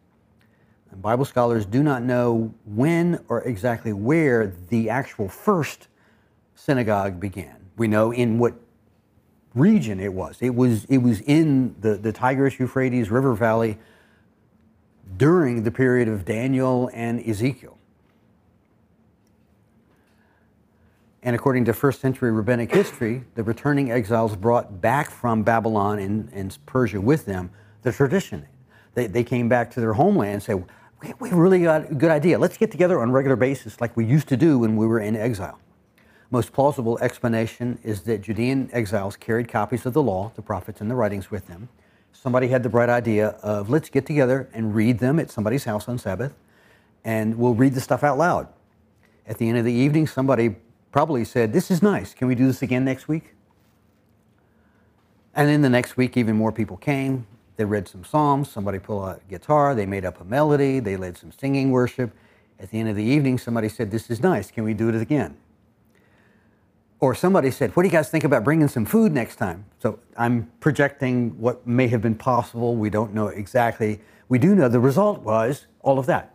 [1.00, 5.88] Bible scholars do not know when or exactly where the actual first
[6.54, 7.56] synagogue began.
[7.76, 8.54] We know in what
[9.54, 10.38] region it was.
[10.40, 13.78] It was, it was in the, the Tigris Euphrates River Valley
[15.16, 17.78] during the period of Daniel and Ezekiel.
[21.22, 26.30] And according to first century rabbinic history, the returning exiles brought back from Babylon and,
[26.32, 27.50] and Persia with them
[27.82, 28.46] the tradition.
[28.94, 30.64] They, they came back to their homeland and said,
[31.20, 32.38] we, really got a good idea.
[32.38, 35.00] Let's get together on a regular basis like we used to do when we were
[35.00, 35.58] in exile.
[36.30, 40.90] Most plausible explanation is that Judean exiles carried copies of the law, the prophets, and
[40.90, 41.68] the writings with them.
[42.12, 45.88] Somebody had the bright idea of let's get together and read them at somebody's house
[45.88, 46.34] on Sabbath,
[47.04, 48.48] and we'll read the stuff out loud.
[49.26, 50.56] At the end of the evening, somebody
[50.90, 52.12] probably said, This is nice.
[52.12, 53.34] Can we do this again next week?
[55.34, 57.26] And then the next week, even more people came.
[57.58, 58.48] They read some psalms.
[58.48, 59.74] Somebody pulled out a guitar.
[59.74, 60.78] They made up a melody.
[60.78, 62.12] They led some singing worship.
[62.60, 64.52] At the end of the evening, somebody said, This is nice.
[64.52, 65.36] Can we do it again?
[67.00, 69.64] Or somebody said, What do you guys think about bringing some food next time?
[69.80, 72.76] So I'm projecting what may have been possible.
[72.76, 74.00] We don't know exactly.
[74.28, 76.34] We do know the result was all of that.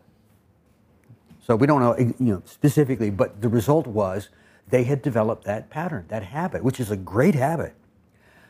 [1.39, 4.27] So we don't know you know, specifically, but the result was
[4.67, 7.75] they had developed that pattern, that habit, which is a great habit.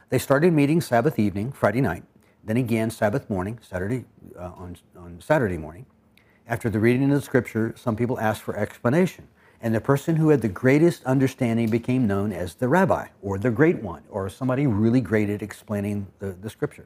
[0.09, 2.03] They started meeting Sabbath evening, Friday night,
[2.43, 4.05] then again Sabbath morning, Saturday
[4.37, 5.85] uh, on, on Saturday morning.
[6.47, 9.27] After the reading of the scripture, some people asked for explanation,
[9.61, 13.49] and the person who had the greatest understanding became known as the rabbi or the
[13.49, 16.85] great one or somebody really great at explaining the, the scripture.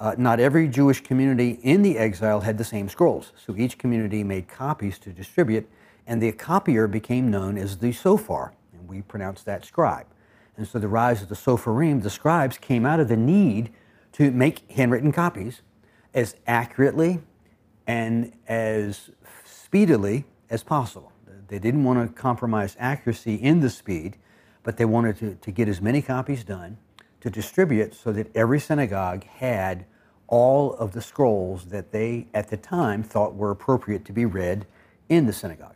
[0.00, 4.24] Uh, not every Jewish community in the exile had the same scrolls, so each community
[4.24, 5.68] made copies to distribute,
[6.06, 10.06] and the copier became known as the sophar, and we pronounce that scribe.
[10.56, 13.70] And so the rise of the sopharim, the scribes, came out of the need
[14.12, 15.62] to make handwritten copies
[16.14, 17.20] as accurately
[17.86, 19.10] and as
[19.44, 21.12] speedily as possible.
[21.48, 24.16] They didn't want to compromise accuracy in the speed,
[24.62, 26.78] but they wanted to, to get as many copies done
[27.20, 29.84] to distribute so that every synagogue had
[30.28, 34.66] all of the scrolls that they at the time thought were appropriate to be read
[35.08, 35.74] in the synagogue.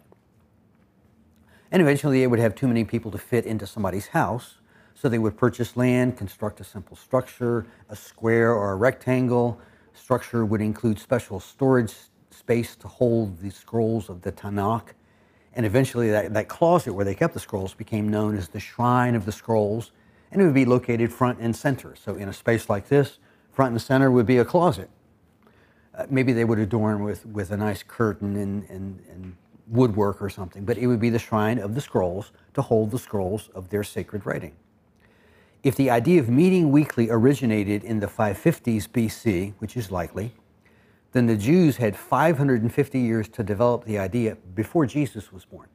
[1.73, 4.59] And eventually they would have too many people to fit into somebody's house,
[4.95, 9.61] so they would purchase land, construct a simple structure, a square or a rectangle.
[9.93, 11.95] Structure would include special storage
[12.31, 14.89] space to hold the scrolls of the Tanakh.
[15.55, 19.15] And eventually that, that closet where they kept the scrolls became known as the Shrine
[19.15, 19.93] of the Scrolls,
[20.33, 21.95] and it would be located front and center.
[21.97, 23.19] So in a space like this,
[23.53, 24.91] front and center would be a closet.
[25.97, 29.37] Uh, maybe they would adorn with, with a nice curtain and, and, and
[29.69, 32.99] woodwork or something, but it would be the shrine of the scrolls to hold the
[32.99, 34.53] scrolls of their sacred writing.
[35.65, 40.35] If the idea of meeting weekly originated in the 550s BC, which is likely,
[41.13, 45.69] then the Jews had 550 years to develop the idea before Jesus was born.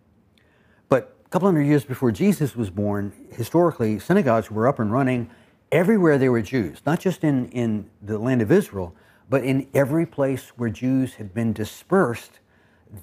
[0.90, 5.32] But a couple hundred years before Jesus was born, historically, synagogues were up and running
[5.72, 8.96] everywhere there were Jews, not just in, in the land of Israel,
[9.28, 12.40] but in every place where Jews had been dispersed,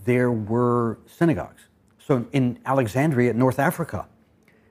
[0.05, 1.62] there were synagogues.
[1.99, 4.07] So in Alexandria, North Africa,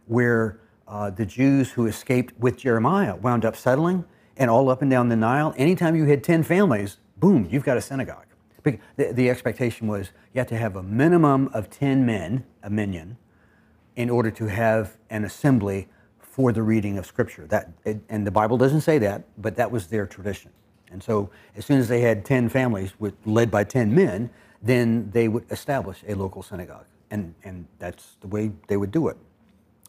[0.05, 4.05] where uh, the Jews who escaped with Jeremiah wound up settling,
[4.37, 7.77] and all up and down the Nile, anytime you had 10 families, boom, you've got
[7.77, 8.25] a synagogue.
[8.63, 8.79] The,
[9.13, 13.17] the expectation was you have to have a minimum of 10 men, a minyan,
[13.95, 15.87] in order to have an assembly
[16.19, 17.45] for the reading of Scripture.
[17.47, 17.69] That,
[18.09, 20.51] and the Bible doesn't say that, but that was their tradition.
[20.91, 24.29] And so as soon as they had 10 families with, led by 10 men,
[24.61, 26.85] then they would establish a local synagogue.
[27.11, 29.17] And, and that's the way they would do it.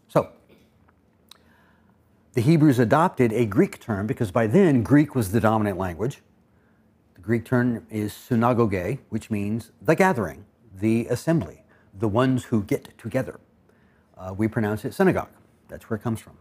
[0.08, 0.28] So
[2.36, 6.20] the Hebrews adopted a Greek term because by then Greek was the dominant language.
[7.14, 10.44] The Greek term is synagoge, which means the gathering,
[10.78, 11.64] the assembly,
[11.98, 13.40] the ones who get together.
[14.18, 15.30] Uh, we pronounce it synagogue.
[15.68, 16.36] That's where it comes from.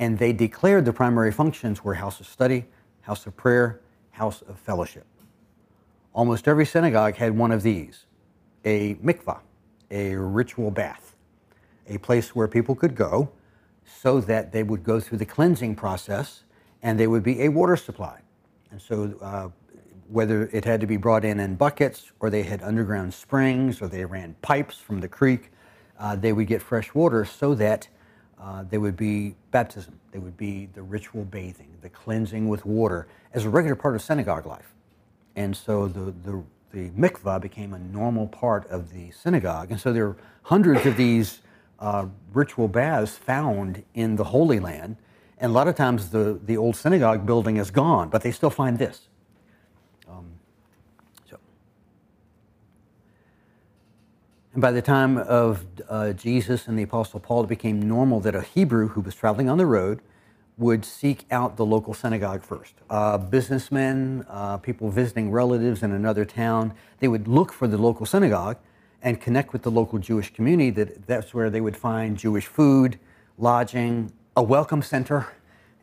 [0.00, 2.64] And they declared the primary functions were house of study,
[3.02, 3.78] house of prayer,
[4.10, 5.06] house of fellowship.
[6.12, 8.04] Almost every synagogue had one of these
[8.64, 9.38] a mikvah,
[9.92, 11.14] a ritual bath,
[11.86, 13.30] a place where people could go
[13.98, 16.44] so that they would go through the cleansing process
[16.82, 18.20] and there would be a water supply.
[18.70, 19.48] And so, uh,
[20.08, 23.86] whether it had to be brought in in buckets or they had underground springs or
[23.86, 25.52] they ran pipes from the creek,
[26.00, 27.86] uh, they would get fresh water so that
[28.40, 33.06] uh, there would be baptism, there would be the ritual bathing, the cleansing with water
[33.34, 34.72] as a regular part of synagogue life.
[35.36, 39.70] And so the, the, the mikvah became a normal part of the synagogue.
[39.70, 41.40] And so there are hundreds of these
[41.80, 44.96] uh, ritual baths found in the Holy Land.
[45.38, 48.50] And a lot of times the, the old synagogue building is gone, but they still
[48.50, 49.08] find this.
[50.08, 50.26] Um,
[51.28, 51.38] so.
[54.52, 58.34] And by the time of uh, Jesus and the Apostle Paul, it became normal that
[58.34, 60.00] a Hebrew who was traveling on the road
[60.58, 62.74] would seek out the local synagogue first.
[62.90, 68.04] Uh, businessmen, uh, people visiting relatives in another town, they would look for the local
[68.04, 68.58] synagogue
[69.02, 72.98] and connect with the local Jewish community, that that's where they would find Jewish food,
[73.38, 75.28] lodging, a welcome center,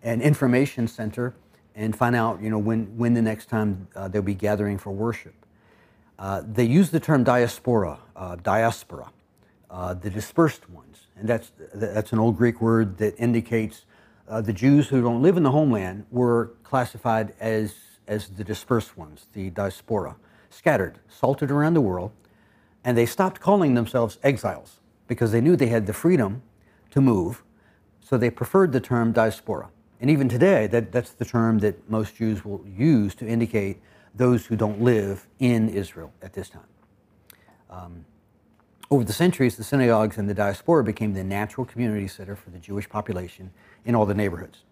[0.03, 1.36] an information center,
[1.75, 4.91] and find out you know when, when the next time uh, they'll be gathering for
[4.91, 5.34] worship.
[6.19, 9.12] Uh, they use the term diaspora, uh, diaspora,
[9.69, 13.86] uh, the dispersed ones, and that's that's an old Greek word that indicates
[14.28, 17.76] uh, the Jews who don't live in the homeland were classified as
[18.07, 20.15] as the dispersed ones, the diaspora,
[20.49, 22.11] scattered, salted around the world
[22.88, 26.42] and they stopped calling themselves exiles because they knew they had the freedom
[26.90, 27.44] to move.
[28.00, 29.68] So they preferred the term diaspora.
[30.00, 33.82] And even today, that, that's the term that most Jews will use to indicate
[34.16, 36.64] those who don't live in Israel at this time.
[37.70, 38.06] Um,
[38.90, 42.60] over the centuries, the synagogues and the diaspora became the natural community center for the
[42.60, 43.52] Jewish population
[43.84, 44.64] in all the neighborhoods.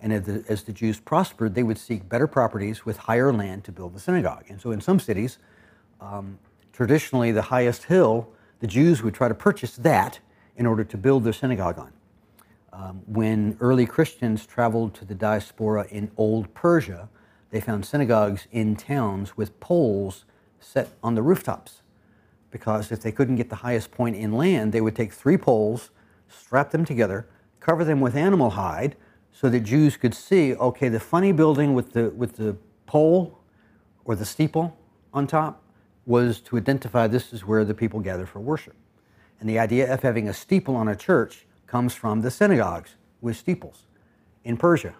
[0.00, 3.62] And as the, as the Jews prospered, they would seek better properties with higher land
[3.66, 4.46] to build the synagogue.
[4.48, 5.38] And so in some cities,
[6.00, 6.40] um,
[6.74, 10.18] traditionally the highest hill, the Jews would try to purchase that
[10.56, 11.92] in order to build their synagogue on.
[12.72, 17.08] Um, when early Christians traveled to the diaspora in Old Persia,
[17.50, 20.24] they found synagogues in towns with poles
[20.58, 21.82] set on the rooftops.
[22.50, 25.90] Because if they couldn't get the highest point inland, they would take three poles,
[26.28, 27.28] strap them together,
[27.60, 28.96] cover them with animal hide,
[29.30, 32.56] so that Jews could see, okay, the funny building with the, with the
[32.86, 33.38] pole
[34.04, 34.76] or the steeple
[35.12, 35.63] on top
[36.06, 38.74] was to identify this is where the people gather for worship.
[39.40, 43.36] And the idea of having a steeple on a church comes from the synagogues with
[43.36, 43.84] steeples
[44.44, 44.94] in Persia.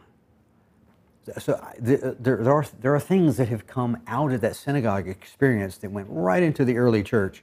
[1.39, 5.09] So uh, there, there, are, there are things that have come out of that synagogue
[5.09, 7.43] experience that went right into the early church,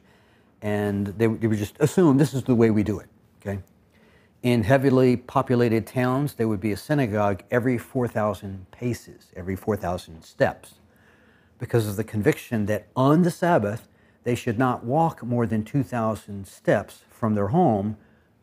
[0.61, 3.09] and they, they would just assume this is the way we do it.
[3.41, 3.59] Okay,
[4.43, 10.75] in heavily populated towns, there would be a synagogue every 4,000 paces, every 4,000 steps,
[11.61, 13.87] because of the conviction that on the Sabbath
[14.23, 17.97] they should not walk more than 2,000 steps from their home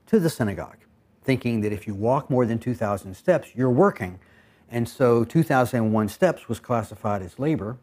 [0.07, 0.79] to the synagogue,
[1.25, 4.21] thinking that if you walk more than 2,000 steps, you're working.
[4.71, 7.77] And so 2,001 steps was classified as labor.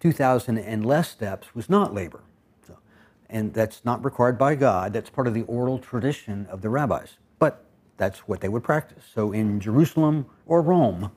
[0.00, 2.20] 2,000 and less steps was not labor.
[2.66, 2.76] So,
[3.30, 4.92] and that's not required by God.
[4.92, 7.16] That's part of the oral tradition of the rabbis.
[7.38, 7.64] But
[7.96, 9.04] that's what they would practice.
[9.14, 11.10] So in Jerusalem or Rome,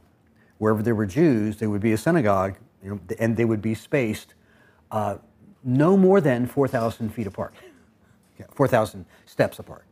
[0.58, 2.56] wherever there were Jews, there would be a synagogue,
[2.86, 4.36] you know, and they would be spaced
[4.92, 5.18] uh,
[5.64, 7.56] no more than 4,000 feet apart,
[8.56, 9.86] 4,000 steps apart.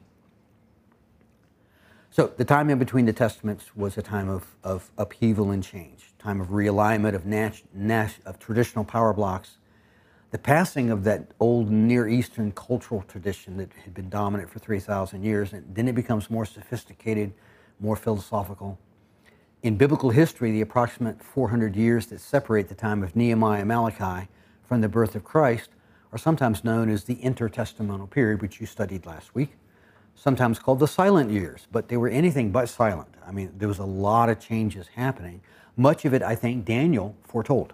[2.11, 6.13] So the time in between the testaments was a time of, of upheaval and change,
[6.19, 9.57] time of realignment of, nat- nat- of traditional power blocks,
[10.29, 15.23] the passing of that old Near Eastern cultural tradition that had been dominant for 3,000
[15.23, 17.33] years, and then it becomes more sophisticated,
[17.79, 18.77] more philosophical.
[19.63, 24.27] In biblical history, the approximate 400 years that separate the time of Nehemiah and Malachi
[24.61, 25.69] from the birth of Christ
[26.11, 29.55] are sometimes known as the intertestamental period, which you studied last week
[30.15, 33.09] sometimes called the silent years, but they were anything but silent.
[33.25, 35.41] I mean, there was a lot of changes happening.
[35.75, 37.73] Much of it, I think, Daniel foretold.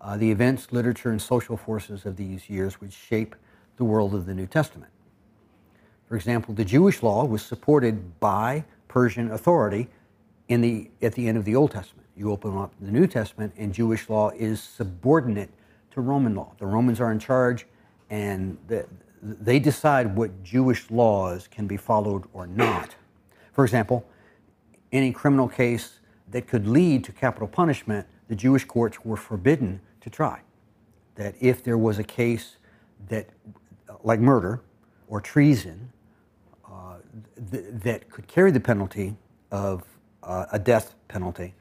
[0.00, 3.36] Uh, the events, literature, and social forces of these years would shape
[3.76, 4.90] the world of the New Testament.
[6.08, 9.88] For example, the Jewish law was supported by Persian authority
[10.52, 12.06] in the, at the end of the Old Testament.
[12.14, 15.50] You open up the New Testament, and Jewish law is subordinate
[15.92, 16.52] to Roman law.
[16.58, 17.66] The Romans are in charge,
[18.10, 18.86] and the,
[19.22, 22.94] they decide what Jewish laws can be followed or not.
[23.52, 24.04] For example,
[24.92, 26.00] any criminal case
[26.30, 30.40] that could lead to capital punishment, the Jewish courts were forbidden to try.
[31.14, 32.56] That if there was a case
[33.08, 33.26] that,
[34.04, 34.60] like murder
[35.08, 35.92] or treason,
[36.70, 36.96] uh,
[37.50, 39.16] th- that could carry the penalty
[39.50, 39.84] of
[40.22, 41.54] uh, a death penalty,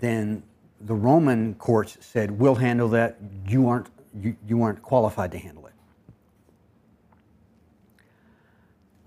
[0.00, 0.42] then
[0.80, 3.18] the Roman courts said, "We'll handle that.
[3.48, 3.88] You aren't
[4.20, 5.72] you, you aren't qualified to handle it."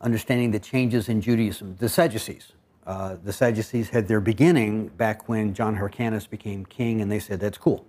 [0.02, 1.76] understanding the changes in Judaism.
[1.80, 2.54] The Sadducees.
[2.86, 7.40] Uh, the Sadducees had their beginning back when John Hyrcanus became king, and they said,
[7.40, 7.86] that's cool.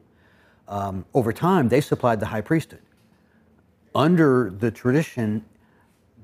[0.68, 2.82] Um, over time, they supplied the high priesthood.
[3.94, 5.44] Under the tradition,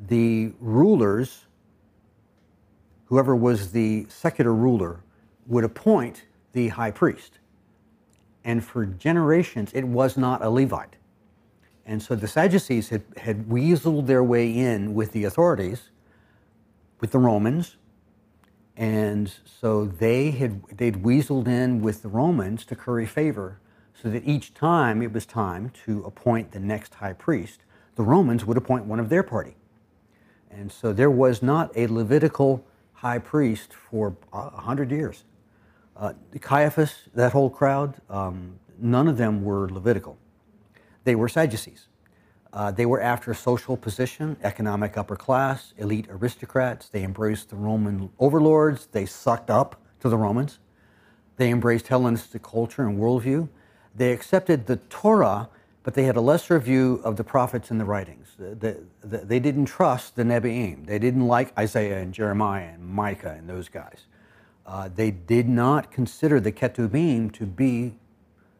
[0.08, 1.45] the rulers,
[3.06, 5.00] whoever was the secular ruler,
[5.46, 7.38] would appoint the high priest.
[8.44, 10.96] And for generations, it was not a Levite.
[11.84, 15.90] And so the Sadducees had, had weaseled their way in with the authorities,
[17.00, 17.76] with the Romans.
[18.76, 23.60] And so they had they'd weaseled in with the Romans to curry favor
[23.94, 27.60] so that each time it was time to appoint the next high priest,
[27.94, 29.56] the Romans would appoint one of their party.
[30.50, 32.64] And so there was not a Levitical
[32.96, 35.24] high priest for a hundred years.
[35.96, 40.18] Uh, Caiaphas, that whole crowd, um, none of them were Levitical.
[41.04, 41.88] They were Sadducees.
[42.52, 46.88] Uh, they were after social position, economic upper class, elite aristocrats.
[46.88, 48.86] They embraced the Roman overlords.
[48.86, 50.58] They sucked up to the Romans.
[51.36, 53.48] They embraced Hellenistic culture and worldview.
[53.94, 55.50] They accepted the Torah,
[55.86, 58.30] but they had a lesser view of the prophets and the writings.
[58.36, 60.84] The, the, they didn't trust the Nebi'im.
[60.84, 64.06] They didn't like Isaiah and Jeremiah and Micah and those guys.
[64.66, 67.94] Uh, they did not consider the Ketubim to be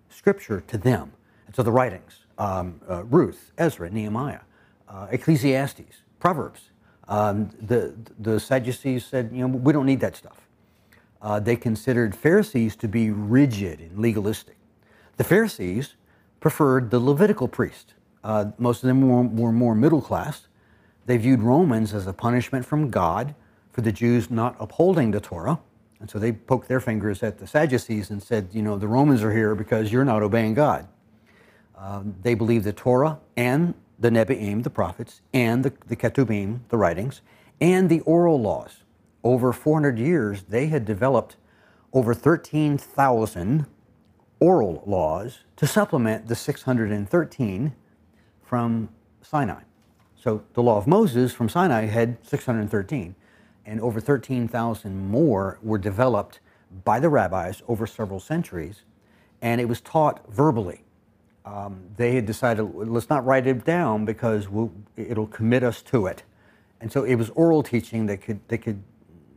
[0.09, 1.15] scripture to them,
[1.49, 4.43] and so the writings um, uh, Ruth, Ezra, Nehemiah,
[4.89, 6.71] uh, Ecclesiastes, Proverbs.
[7.09, 10.47] Um, the, the Sadducees said, you know, we don't need that stuff.
[11.21, 14.57] Uh, they considered Pharisees to be rigid and legalistic.
[15.17, 15.97] The Pharisees
[16.41, 17.95] preferred the Levitical priest.
[18.25, 20.49] Uh, most of them were, were more middle class.
[21.07, 23.35] They viewed Romans as a punishment from God
[23.73, 25.61] for the Jews not upholding the Torah.
[26.01, 29.23] And so they poked their fingers at the Sadducees and said, you know, the Romans
[29.23, 30.89] are here because you're not obeying God.
[31.77, 36.77] Um, they believed the Torah and the Nebi'im, the prophets, and the, the Ketubim, the
[36.77, 37.23] writings,
[37.61, 38.83] and the oral laws.
[39.25, 41.37] over 400 years, they had developed
[41.93, 43.67] over 13,000
[44.41, 47.75] oral laws to supplement the 613
[48.43, 48.89] from
[49.23, 49.63] Sinai.
[50.17, 53.15] So the law of Moses from Sinai had 613,
[53.65, 56.41] and over 13,000 more were developed
[56.85, 58.83] by the rabbis over several centuries,
[59.41, 60.83] and it was taught verbally.
[61.45, 66.07] Um, they had decided, let's not write it down because we'll, it'll commit us to
[66.07, 66.25] it.
[66.81, 68.83] And so it was oral teaching that could, that could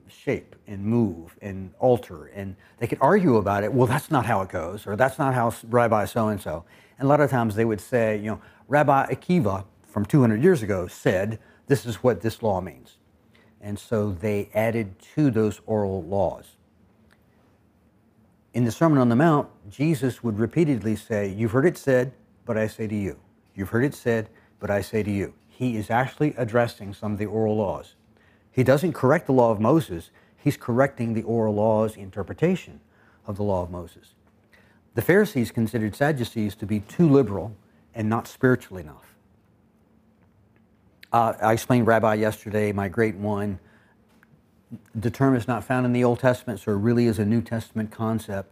[0.09, 3.73] shape and move and alter, and they could argue about it.
[3.73, 6.65] Well, that's not how it goes, or that's not how Rabbi so and so.
[6.97, 10.61] And a lot of times they would say, you know, Rabbi Akiva from 200 years
[10.61, 12.97] ago said, this is what this law means.
[13.61, 16.57] And so they added to those oral laws.
[18.53, 22.11] In the Sermon on the Mount, Jesus would repeatedly say, You've heard it said,
[22.45, 23.19] but I say to you.
[23.53, 24.29] You've heard it said,
[24.59, 25.35] but I say to you.
[25.47, 27.95] He is actually addressing some of the oral laws.
[28.51, 32.79] He doesn't correct the law of Moses, he's correcting the oral law's interpretation
[33.25, 34.13] of the law of Moses.
[34.95, 37.55] The Pharisees considered Sadducees to be too liberal
[37.93, 39.15] and not spiritual enough.
[41.11, 43.59] Uh, I explained Rabbi yesterday, my great one.
[44.93, 47.41] The term is not found in the Old Testament, so it really is a New
[47.41, 48.51] Testament concept.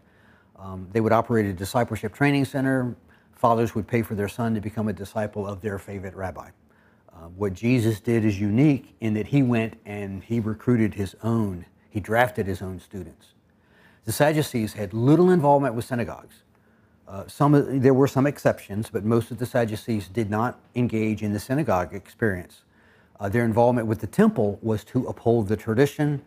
[0.58, 2.96] Um, they would operate a discipleship training center.
[3.34, 6.50] Fathers would pay for their son to become a disciple of their favorite rabbi.
[7.18, 11.66] Uh, what Jesus did is unique in that he went and he recruited his own,
[11.90, 13.34] he drafted his own students.
[14.06, 16.44] The Sadducees had little involvement with synagogues.
[17.08, 21.34] Uh, some, there were some exceptions, but most of the Sadducees did not engage in
[21.34, 22.62] the synagogue experience.
[23.20, 26.22] Uh, their involvement with the temple was to uphold the tradition,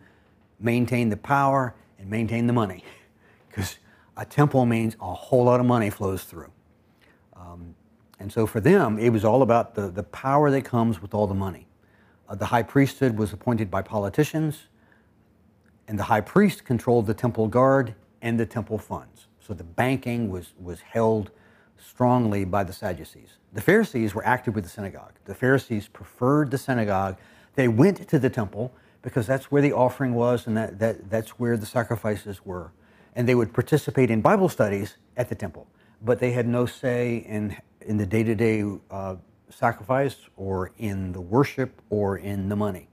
[0.59, 2.83] maintain the power, and maintain the money.
[3.49, 3.79] Because
[4.15, 6.49] a temple means a whole lot of money flows through.
[7.35, 7.75] Um,
[8.21, 11.25] and so for them, it was all about the, the power that comes with all
[11.25, 11.67] the money.
[12.29, 14.67] Uh, the high priesthood was appointed by politicians,
[15.87, 19.25] and the high priest controlled the temple guard and the temple funds.
[19.39, 21.31] So the banking was, was held
[21.77, 23.39] strongly by the Sadducees.
[23.53, 25.13] The Pharisees were active with the synagogue.
[25.25, 27.17] The Pharisees preferred the synagogue.
[27.55, 31.31] They went to the temple because that's where the offering was and that, that, that's
[31.31, 32.71] where the sacrifices were.
[33.15, 35.65] And they would participate in Bible studies at the temple,
[36.03, 38.63] but they had no say in in the day to day
[39.49, 42.87] sacrifice or in the worship or in the money.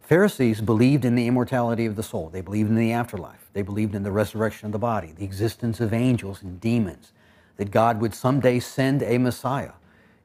[0.00, 2.28] Pharisees believed in the immortality of the soul.
[2.28, 3.48] They believed in the afterlife.
[3.52, 7.12] They believed in the resurrection of the body, the existence of angels and demons,
[7.56, 9.72] that God would someday send a Messiah.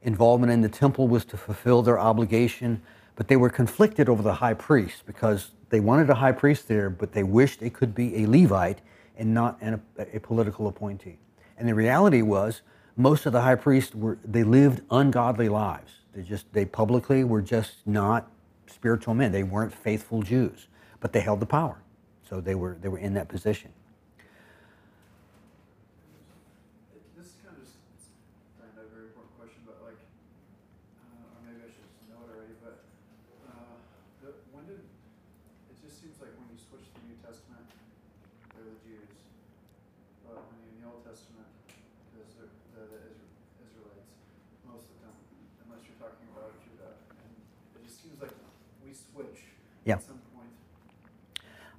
[0.02, 2.82] Involvement in the temple was to fulfill their obligation,
[3.16, 6.90] but they were conflicted over the high priest because they wanted a high priest there,
[6.90, 8.80] but they wished it could be a Levite
[9.16, 11.18] and not an, a political appointee.
[11.56, 12.62] And the reality was,
[12.98, 15.92] most of the high priests were they lived ungodly lives.
[16.14, 18.30] They just they publicly were just not
[18.66, 19.32] spiritual men.
[19.32, 20.68] They weren't faithful Jews,
[21.00, 21.80] but they held the power.
[22.28, 23.72] So they were they were in that position.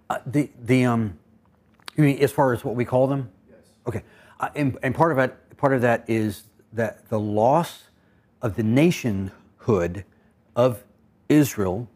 [0.10, 1.18] Uh, the the um,
[1.96, 3.30] you mean as far as what we call them?
[3.50, 3.60] Yes.
[3.88, 4.04] Okay,
[4.40, 6.44] uh, and, and part of it part of that is
[6.74, 7.90] that the loss
[8.42, 10.06] of the nationhood
[10.56, 10.84] of
[11.28, 11.90] Israel,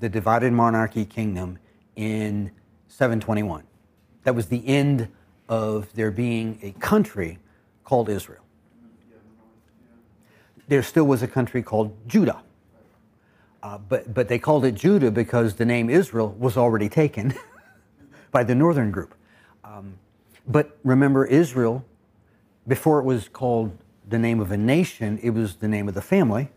[0.00, 1.58] the divided monarchy kingdom,
[1.96, 2.50] in
[2.88, 3.64] 721.
[4.24, 5.08] That was the end
[5.48, 7.38] of there being a country
[7.84, 8.44] called Israel.
[10.68, 12.42] There still was a country called Judah.
[13.62, 17.34] Uh, but, but they called it Judah because the name Israel was already taken.
[18.30, 19.14] by the northern group.
[19.64, 19.94] Um,
[20.46, 21.84] but remember, Israel,
[22.66, 23.76] before it was called
[24.08, 26.50] the name of a nation, it was the name of the family.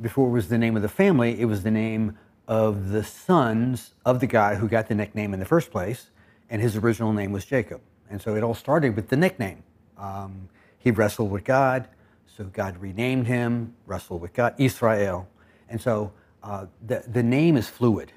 [0.00, 3.92] Before it was the name of the family, it was the name of the sons
[4.04, 6.10] of the guy who got the nickname in the first place,
[6.48, 7.80] and his original name was Jacob.
[8.08, 9.62] And so it all started with the nickname.
[9.96, 10.48] Um,
[10.78, 11.86] he wrestled with God,
[12.26, 15.28] so God renamed him, wrestled with God, Israel.
[15.68, 18.12] And so uh, the, the name is fluid.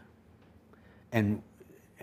[1.11, 1.43] And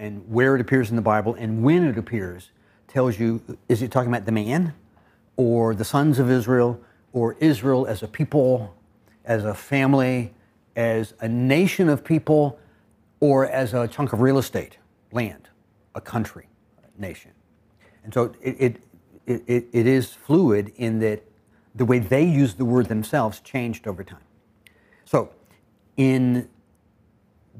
[0.00, 2.50] and where it appears in the Bible and when it appears
[2.88, 4.74] tells you is it talking about the man
[5.36, 6.80] or the sons of Israel
[7.12, 8.74] or Israel as a people,
[9.24, 10.32] as a family,
[10.74, 12.58] as a nation of people,
[13.20, 14.78] or as a chunk of real estate,
[15.12, 15.48] land,
[15.94, 16.48] a country,
[16.82, 17.32] a nation.
[18.02, 18.76] And so it, it,
[19.26, 21.22] it, it is fluid in that
[21.74, 24.24] the way they use the word themselves changed over time.
[25.04, 25.30] So
[25.96, 26.48] in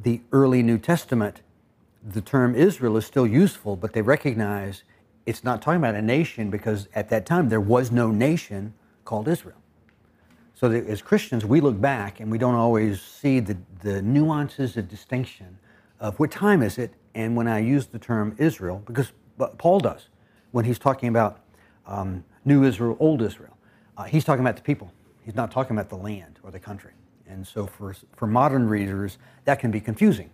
[0.02, 1.42] the early New Testament,
[2.02, 4.84] the term Israel is still useful, but they recognize
[5.26, 8.74] it's not talking about a nation because at that time there was no nation
[9.04, 9.56] called Israel.
[10.54, 14.88] So as Christians, we look back and we don't always see the, the nuances of
[14.88, 15.58] distinction
[16.00, 19.12] of what time is it, and when I use the term Israel, because
[19.58, 20.08] Paul does
[20.52, 21.40] when he's talking about
[21.86, 23.56] um, New Israel, Old Israel,
[23.96, 24.92] uh, he's talking about the people.
[25.24, 26.92] He's not talking about the land or the country.
[27.26, 30.30] And so for, for modern readers, that can be confusing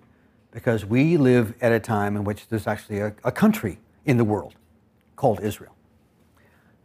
[0.51, 4.25] because we live at a time in which there's actually a, a country in the
[4.25, 4.55] world
[5.17, 5.75] called Israel.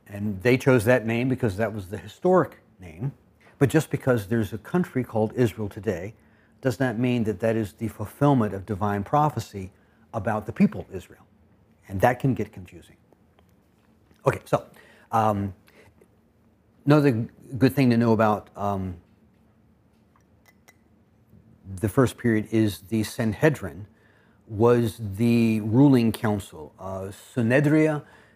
[0.07, 3.13] And they chose that name because that was the historic name.
[3.59, 6.13] But just because there's a country called Israel today
[6.61, 9.71] does not mean that that is the fulfillment of divine prophecy
[10.13, 11.25] about the people Israel.
[11.87, 12.95] And that can get confusing.
[14.25, 14.65] Okay, so
[15.11, 15.53] um,
[16.85, 17.11] another
[17.57, 18.95] good thing to know about um,
[21.77, 23.87] the first period is the Sanhedrin
[24.47, 26.73] was the ruling council.
[26.79, 27.11] Uh,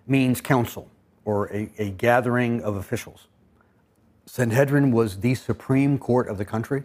[0.07, 0.89] means council
[1.25, 3.27] or a, a gathering of officials.
[4.25, 6.83] Sanhedrin was the supreme court of the country.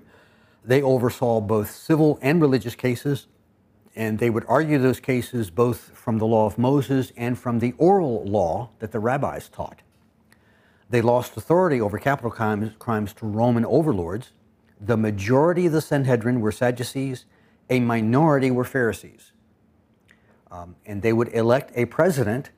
[0.64, 3.28] They oversaw both civil and religious cases,
[3.94, 7.72] and they would argue those cases both from the law of Moses and from the
[7.78, 9.80] oral law that the rabbis taught.
[10.90, 14.32] They lost authority over capital crimes, crimes to Roman overlords.
[14.80, 17.26] The majority of the Sanhedrin were Sadducees,
[17.68, 19.32] a minority were Pharisees.
[20.50, 22.50] Um, and they would elect a president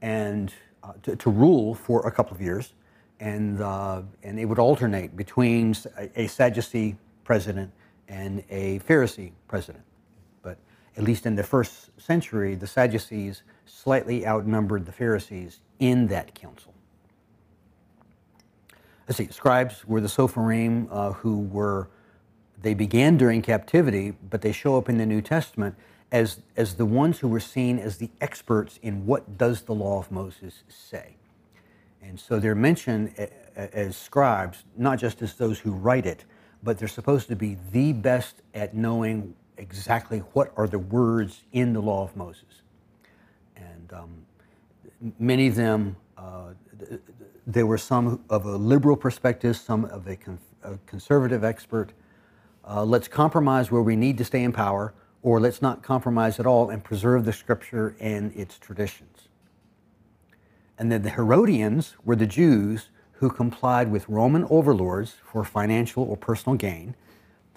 [0.00, 0.52] and
[0.82, 2.74] uh, to, to, rule for a couple of years,
[3.20, 7.70] and uh, and it would alternate between a, a Sadducee president
[8.08, 9.84] and a Pharisee president.
[10.42, 10.58] But
[10.96, 16.74] at least in the first century, the Sadducees slightly outnumbered the Pharisees in that council
[19.08, 21.88] let's see, scribes were the Sopherim uh, who were,
[22.62, 25.74] they began during captivity, but they show up in the New Testament
[26.12, 29.98] as, as the ones who were seen as the experts in what does the law
[29.98, 31.16] of Moses say.
[32.02, 33.14] And so they're mentioned
[33.56, 36.24] as scribes, not just as those who write it,
[36.62, 41.72] but they're supposed to be the best at knowing exactly what are the words in
[41.72, 42.62] the law of Moses.
[43.56, 44.26] And um,
[45.18, 46.50] many of them, uh,
[47.46, 51.92] there were some of a liberal perspective, some of a, con- a conservative expert.
[52.66, 56.46] Uh, let's compromise where we need to stay in power, or let's not compromise at
[56.46, 59.28] all and preserve the scripture and its traditions.
[60.78, 66.16] And then the Herodians were the Jews who complied with Roman overlords for financial or
[66.16, 66.96] personal gain.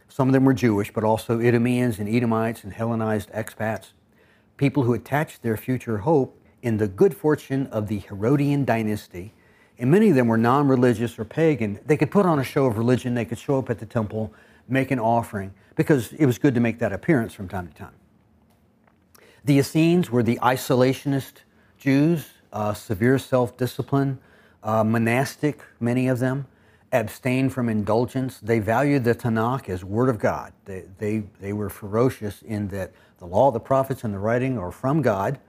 [0.08, 3.94] Some of them were Jewish, but also Idumeans and Edomites and Hellenized expats,
[4.56, 9.34] people who attached their future hope in the good fortune of the Herodian dynasty
[9.80, 11.80] and many of them were non religious or pagan.
[11.86, 14.34] They could put on a show of religion, they could show up at the temple,
[14.68, 17.94] make an offering, because it was good to make that appearance from time to time.
[19.46, 21.44] The Essenes were the isolationist
[21.78, 24.20] Jews, uh, severe self discipline,
[24.64, 26.48] uh, monastic, many of them,
[26.92, 28.40] abstained from indulgence.
[28.40, 30.54] They valued the Tanakh as Word of God.
[30.66, 34.72] They, they, they were ferocious in that the law, the prophets, and the writing are
[34.72, 35.40] from God.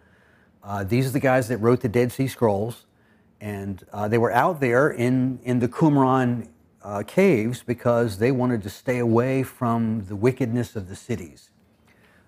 [0.63, 2.87] Uh, these are the guys that wrote the Dead Sea Scrolls.
[3.41, 6.49] And uh, they were out there in, in the Qumran
[6.83, 11.51] uh, caves because they wanted to stay away from the wickedness of the cities.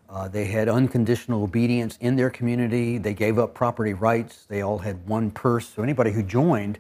[0.08, 2.98] Uh, they had unconditional obedience in their community.
[2.98, 4.44] They gave up property rights.
[4.48, 5.68] They all had one purse.
[5.68, 6.78] So anybody who joined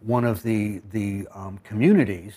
[0.00, 2.34] one of the, the um, communities,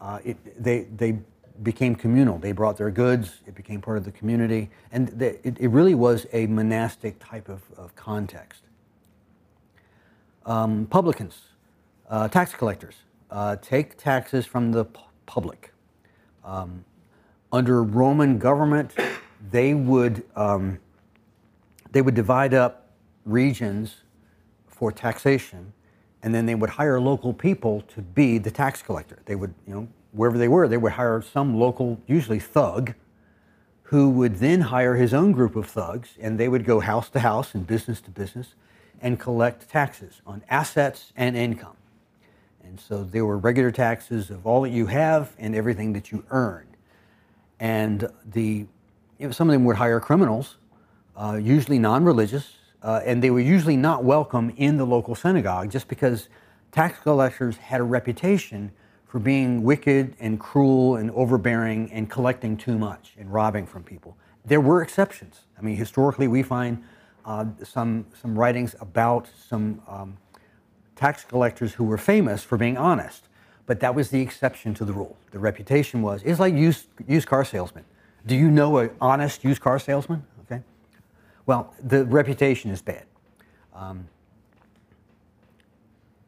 [0.00, 1.18] uh, it, they, they
[1.62, 2.38] became communal.
[2.38, 3.42] They brought their goods.
[3.46, 4.70] It became part of the community.
[4.90, 8.62] And they, it, it really was a monastic type of, of context
[10.46, 11.40] um, publicans,
[12.08, 12.94] uh, tax collectors,
[13.30, 15.72] uh, take taxes from the p- public.
[16.44, 16.84] Um,
[17.52, 18.94] under Roman government,
[19.50, 20.78] they would um,
[21.92, 22.90] they would divide up
[23.24, 24.02] regions
[24.66, 25.72] for taxation,
[26.22, 29.20] and then they would hire local people to be the tax collector.
[29.26, 32.94] They would, you know, wherever they were, they would hire some local, usually thug,
[33.84, 37.20] who would then hire his own group of thugs, and they would go house to
[37.20, 38.54] house and business to business
[39.04, 41.76] and collect taxes on assets and income.
[42.64, 46.24] And so there were regular taxes of all that you have and everything that you
[46.30, 46.66] earn.
[47.60, 48.66] And the,
[49.18, 50.56] you know, some of them would hire criminals,
[51.16, 55.70] uh, usually non religious, uh, and they were usually not welcome in the local synagogue
[55.70, 56.28] just because
[56.72, 58.72] tax collectors had a reputation
[59.06, 64.16] for being wicked and cruel and overbearing and collecting too much and robbing from people.
[64.46, 65.42] There were exceptions.
[65.58, 66.82] I mean, historically, we find
[67.24, 70.16] uh, some, some writings about some um,
[70.96, 73.28] tax collectors who were famous for being honest.
[73.66, 75.16] But that was the exception to the rule.
[75.30, 77.84] The reputation was, it's like used, used car salesman.
[78.26, 80.24] Do you know an honest used car salesman?
[80.44, 80.62] Okay.
[81.46, 83.04] Well, the reputation is bad.
[83.74, 84.08] Um,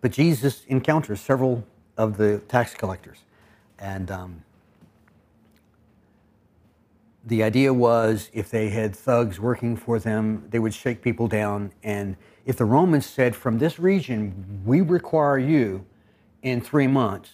[0.01, 1.65] but Jesus encounters several
[1.97, 3.19] of the tax collectors.
[3.79, 4.43] And um,
[7.27, 11.73] the idea was if they had thugs working for them, they would shake people down.
[11.83, 15.85] And if the Romans said, from this region, we require you
[16.43, 17.31] in three months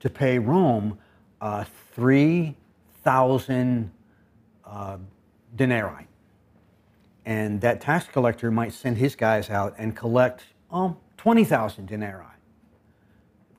[0.00, 0.98] to pay Rome
[1.40, 1.64] uh,
[1.94, 3.92] 3,000
[4.64, 4.96] uh,
[5.54, 6.08] denarii.
[7.24, 12.26] And that tax collector might send his guys out and collect oh, 20,000 denarii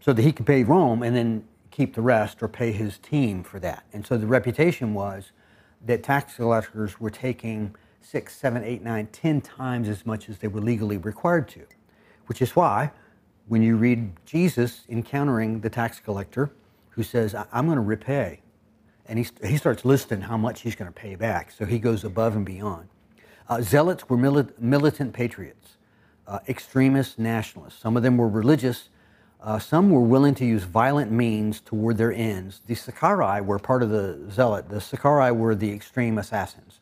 [0.02, 3.44] so that he could pay Rome and then keep the rest or pay his team
[3.44, 3.86] for that.
[3.94, 5.32] And so the reputation was
[5.86, 10.48] that tax collectors were taking six, seven, eight, nine, ten times as much as they
[10.48, 11.62] were legally required to,
[12.28, 12.92] which is why
[13.48, 16.52] when you read Jesus encountering the tax collector
[16.92, 18.42] who says, I'm going to repay,
[19.08, 21.52] and he, he starts listing how much he's going to pay back.
[21.52, 22.90] So he goes above and beyond.
[23.48, 25.78] Uh, zealots were mili- militant patriots,
[26.28, 27.80] uh, extremist nationalists.
[27.80, 28.90] Some of them were religious,
[29.42, 32.62] uh, some were willing to use violent means toward their ends.
[32.68, 34.70] The Sicarii were part of the zealot.
[34.70, 36.82] The Sicarii were the extreme assassins,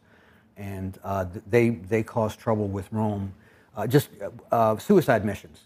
[0.58, 3.34] and uh, they they caused trouble with Rome.
[3.76, 4.10] Uh, just
[4.52, 5.66] uh, suicide missions.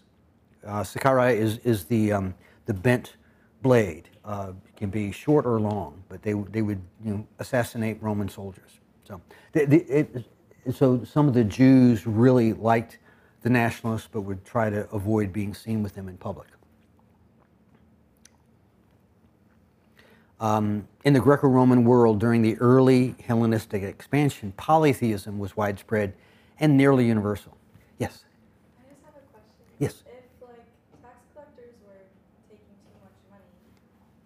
[0.66, 2.34] Uh, Sicarii is is the um,
[2.66, 3.16] the bent
[3.62, 4.10] blade.
[4.24, 8.28] Uh, it can be short or long, but they they would you know, assassinate Roman
[8.28, 8.80] soldiers.
[9.04, 9.18] So
[9.52, 10.24] they, they, it,
[10.74, 12.98] so some of the Jews really liked
[13.40, 16.48] the nationalists, but would try to avoid being seen with them in public.
[20.42, 26.14] Um, in the Greco Roman world during the early Hellenistic expansion, polytheism was widespread
[26.58, 27.56] and nearly universal.
[27.98, 28.24] Yes?
[28.76, 29.54] I just have a question.
[29.78, 30.02] Yes.
[30.02, 30.66] If like
[30.98, 32.02] tax collectors were
[32.50, 33.54] taking too much money,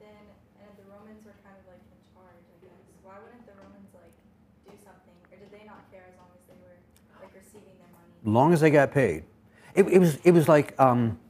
[0.00, 0.16] then
[0.64, 2.80] and the Romans were kind of like in charge, I guess.
[3.04, 4.16] Why wouldn't the Romans like
[4.64, 6.80] do something, or did they not care as long as they were
[7.20, 8.08] like receiving their money?
[8.08, 9.28] As Long as they got paid.
[9.76, 11.20] It, it was, it was like, um,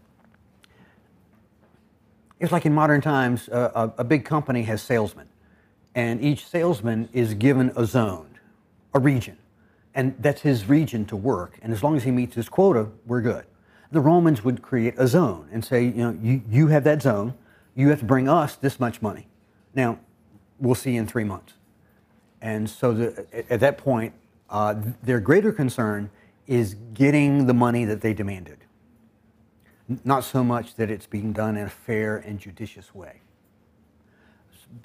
[2.39, 5.29] it's like in modern times, uh, a, a big company has salesmen,
[5.95, 8.39] and each salesman is given a zone,
[8.93, 9.39] a region,
[9.95, 11.59] and that's his region to work.
[11.63, 13.47] And as long as he meets his quota, we're good.
[13.91, 17.35] The Romans would create a zone and say, you know, you, you have that zone,
[17.75, 19.29] you have to bring us this much money.
[19.75, 19.99] Now,
[20.59, 21.55] we'll see you in three months.
[22.43, 24.13] And so the, at that point,
[24.51, 26.11] uh, their greater concern
[26.47, 28.59] is getting the money that they demanded
[30.05, 33.21] not so much that it's being done in a fair and judicious way.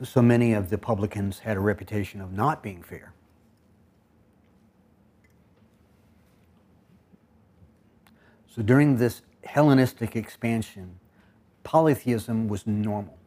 [0.04, 3.14] So many of the publicans had a reputation of not being fair.
[8.47, 10.99] So during this Hellenistic expansion,
[11.64, 13.18] polytheism was normal.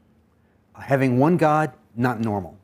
[0.75, 2.57] Uh, having one God, not normal.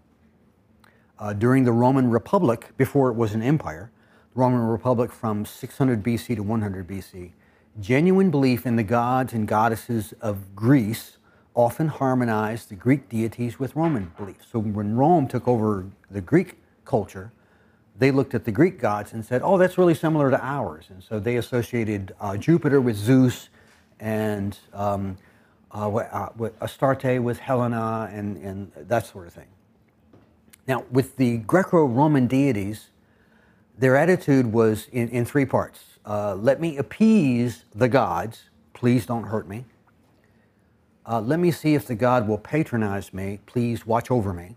[1.18, 3.90] Uh, during the Roman Republic, before it was an empire,
[4.34, 7.32] the Roman Republic from 600 BC to 100 BC,
[7.78, 11.18] Genuine belief in the gods and goddesses of Greece
[11.54, 14.46] often harmonized the Greek deities with Roman beliefs.
[14.50, 17.32] So when Rome took over the Greek culture,
[17.96, 20.86] they looked at the Greek gods and said, oh, that's really similar to ours.
[20.88, 23.50] And so they associated uh, Jupiter with Zeus
[24.00, 25.18] and um,
[25.72, 29.48] uh, uh, Astarte with Helena and, and that sort of thing.
[30.66, 32.90] Now, with the Greco Roman deities,
[33.78, 38.44] their attitude was in, in three parts uh, let me appease the gods.
[38.72, 39.64] Please don't hurt me.
[41.06, 43.40] Uh, let me see if the God will patronize me.
[43.46, 44.56] Please watch over me.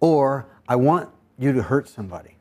[0.00, 2.36] Or I want you to hurt somebody.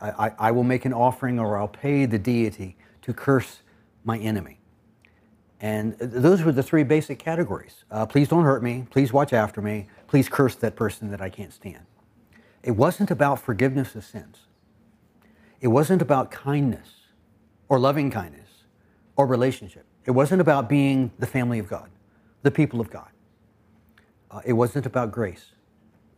[0.00, 3.60] I, I, I will make an offering or I'll pay the deity to curse
[4.04, 4.58] my enemy.
[5.60, 7.84] And those were the three basic categories.
[7.90, 8.86] Uh, please don't hurt me.
[8.90, 9.88] Please watch after me.
[10.06, 11.84] Please curse that person that I can't stand.
[12.62, 14.47] It wasn't about forgiveness of sins.
[15.60, 16.88] It wasn't about kindness
[17.68, 18.48] or loving kindness
[19.16, 19.84] or relationship.
[20.04, 21.90] It wasn't about being the family of God,
[22.42, 23.08] the people of God.
[24.30, 25.52] Uh, it wasn't about grace.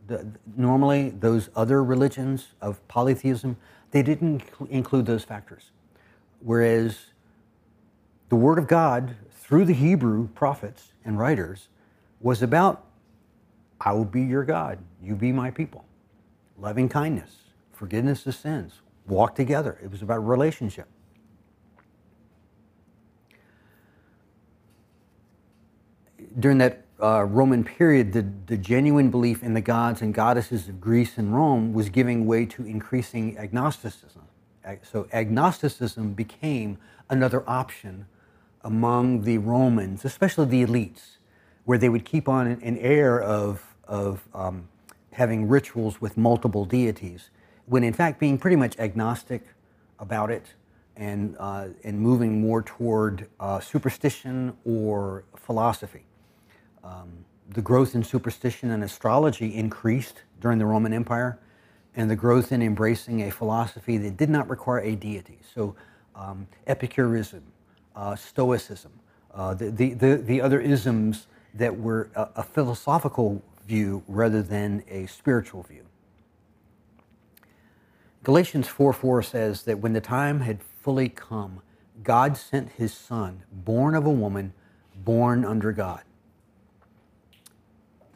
[0.07, 0.27] The,
[0.57, 3.57] normally, those other religions of polytheism,
[3.91, 5.71] they didn't include those factors.
[6.41, 7.07] Whereas
[8.29, 11.69] the Word of God, through the Hebrew prophets and writers,
[12.21, 12.85] was about
[13.81, 15.85] I will be your God, you be my people.
[16.59, 17.37] Loving kindness,
[17.73, 18.75] forgiveness of sins,
[19.11, 19.79] walk together.
[19.83, 20.89] It was about relationship.
[26.39, 30.81] During that uh, Roman period, the, the genuine belief in the gods and goddesses of
[30.81, 34.23] Greece and Rome was giving way to increasing agnosticism.
[34.83, 38.07] So agnosticism became another option
[38.63, 41.17] among the Romans, especially the elites,
[41.65, 44.69] where they would keep on an, air of, of um,
[45.13, 47.31] having rituals with multiple deities
[47.71, 49.45] when in fact being pretty much agnostic
[50.01, 50.45] about it
[50.97, 56.05] and, uh, and moving more toward uh, superstition or philosophy.
[56.83, 61.39] Um, the growth in superstition and astrology increased during the Roman Empire,
[61.95, 65.39] and the growth in embracing a philosophy that did not require a deity.
[65.55, 65.77] So,
[66.17, 67.43] um, Epicureanism,
[67.95, 68.93] uh, Stoicism,
[69.33, 74.83] uh, the, the, the, the, other isms that were a, a philosophical view rather than
[74.89, 75.85] a spiritual view.
[78.23, 81.63] Galatians 4 4 says that when the time had fully come,
[82.03, 84.53] God sent his son, born of a woman,
[84.95, 86.03] born under God.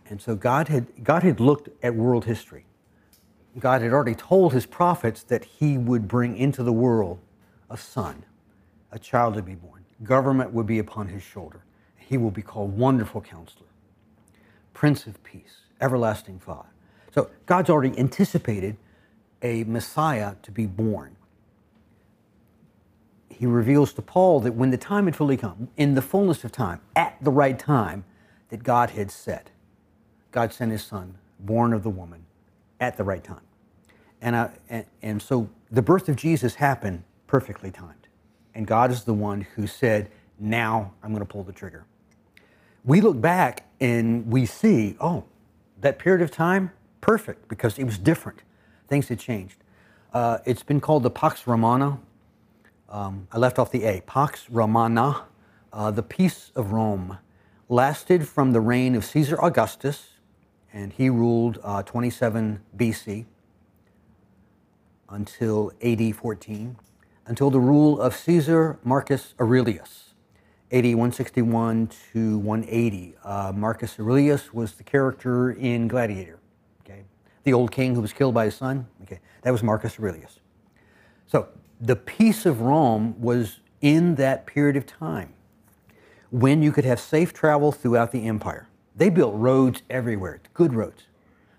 [0.08, 2.66] And so God had, God had looked at world history.
[3.58, 7.20] God had already told his prophets that he would bring into the world
[7.70, 8.24] a son,
[8.92, 9.84] a child to be born.
[10.02, 11.64] Government would be upon his shoulder.
[11.96, 13.68] He will be called Wonderful Counselor,
[14.74, 16.68] Prince of Peace, Everlasting Father.
[17.14, 18.76] So God's already anticipated
[19.44, 21.14] a Messiah to be born.
[23.28, 26.50] He reveals to Paul that when the time had fully come, in the fullness of
[26.50, 28.04] time, at the right time,
[28.48, 29.50] that God had set,
[30.32, 32.24] God sent his son, born of the woman,
[32.80, 33.42] at the right time.
[34.22, 38.08] And, I, and, and so the birth of Jesus happened perfectly timed.
[38.54, 41.84] And God is the one who said, Now I'm going to pull the trigger.
[42.84, 45.24] We look back and we see, oh,
[45.80, 46.70] that period of time,
[47.00, 48.42] perfect, because it was different.
[48.94, 49.56] Things had changed.
[50.12, 51.98] Uh, it's been called the Pax Romana.
[52.88, 54.02] Um, I left off the A.
[54.02, 55.24] Pax Romana,
[55.72, 57.18] uh, the peace of Rome,
[57.68, 60.10] lasted from the reign of Caesar Augustus,
[60.72, 63.24] and he ruled uh, 27 BC
[65.08, 66.76] until AD 14,
[67.26, 70.14] until the rule of Caesar Marcus Aurelius,
[70.70, 73.16] AD 161 to 180.
[73.24, 76.38] Uh, Marcus Aurelius was the character in Gladiator?
[77.44, 79.20] The old king who was killed by his son, okay?
[79.42, 80.40] That was Marcus Aurelius.
[81.26, 81.48] So
[81.80, 85.34] the peace of Rome was in that period of time
[86.30, 88.68] when you could have safe travel throughout the empire.
[88.96, 91.04] They built roads everywhere, good roads.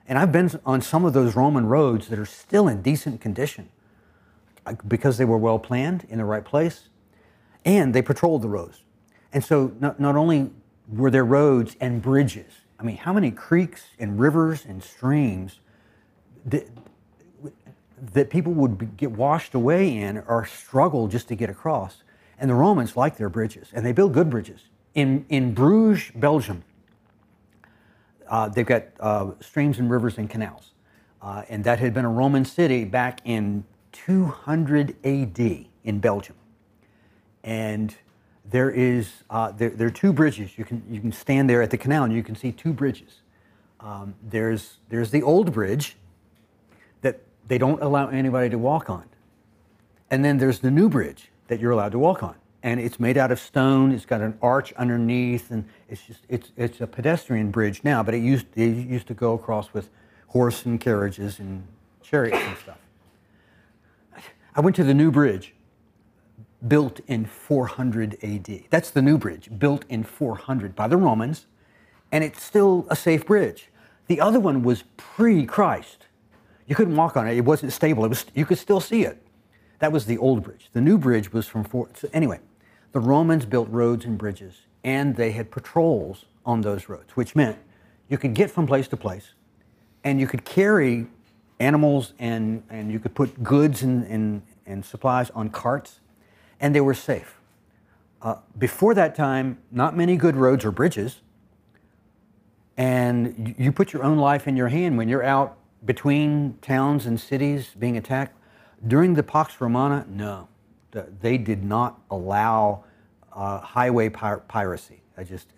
[0.07, 3.69] And I've been on some of those Roman roads that are still in decent condition
[4.87, 6.89] because they were well planned in the right place
[7.63, 8.83] and they patrolled the roads.
[9.33, 10.51] And so not, not only
[10.87, 15.59] were there roads and bridges, I mean, how many creeks and rivers and streams
[16.45, 16.67] that,
[18.13, 22.03] that people would be, get washed away in or struggle just to get across?
[22.37, 24.61] And the Romans liked their bridges and they built good bridges.
[24.93, 26.63] In, in Bruges, Belgium,
[28.27, 30.71] uh, they've got uh, streams and rivers and canals.
[31.21, 36.35] Uh, and that had been a Roman city back in 200 AD in Belgium.
[37.43, 37.95] And
[38.49, 40.57] there is uh, there, there, are two bridges.
[40.57, 43.21] You can you can stand there at the canal and you can see two bridges.
[43.79, 45.95] Um, there's there's the old bridge
[47.47, 49.05] they don't allow anybody to walk on,
[50.09, 52.35] and then there's the new bridge that you're allowed to walk on
[52.65, 53.91] and it's made out of stone.
[53.91, 58.15] It's got an arch underneath, and it's just it's it's a pedestrian bridge now, but
[58.15, 59.91] it used it used to go across with
[60.29, 61.67] horse and carriages and
[62.01, 62.79] chariots and stuff.
[64.55, 65.53] I went to the new bridge,
[66.67, 68.63] built in 400 AD.
[68.71, 71.45] That's the new bridge, built in 400 by the Romans,
[72.11, 73.69] and it's still a safe bridge.
[74.07, 76.07] The other one was pre-Christ.
[76.67, 78.05] You couldn't walk on it; it wasn't stable.
[78.05, 79.21] It was you could still see it.
[79.79, 80.69] That was the old bridge.
[80.73, 81.89] The new bridge was from four.
[81.93, 82.39] So anyway,
[82.91, 87.57] the Romans built roads and bridges, and they had patrols on those roads, which meant
[88.07, 89.33] you could get from place to place,
[90.03, 91.07] and you could carry
[91.59, 95.99] animals and, and you could put goods and, and, and supplies on carts,
[96.59, 97.39] and they were safe.
[98.21, 101.21] Uh, before that time, not many good roads or bridges,
[102.77, 107.19] and you put your own life in your hand when you're out between towns and
[107.19, 108.37] cities being attacked.
[108.87, 110.47] During the Pax Romana, no
[111.21, 112.83] they did not allow
[113.33, 115.01] uh, highway pir- piracy.
[115.17, 115.49] I just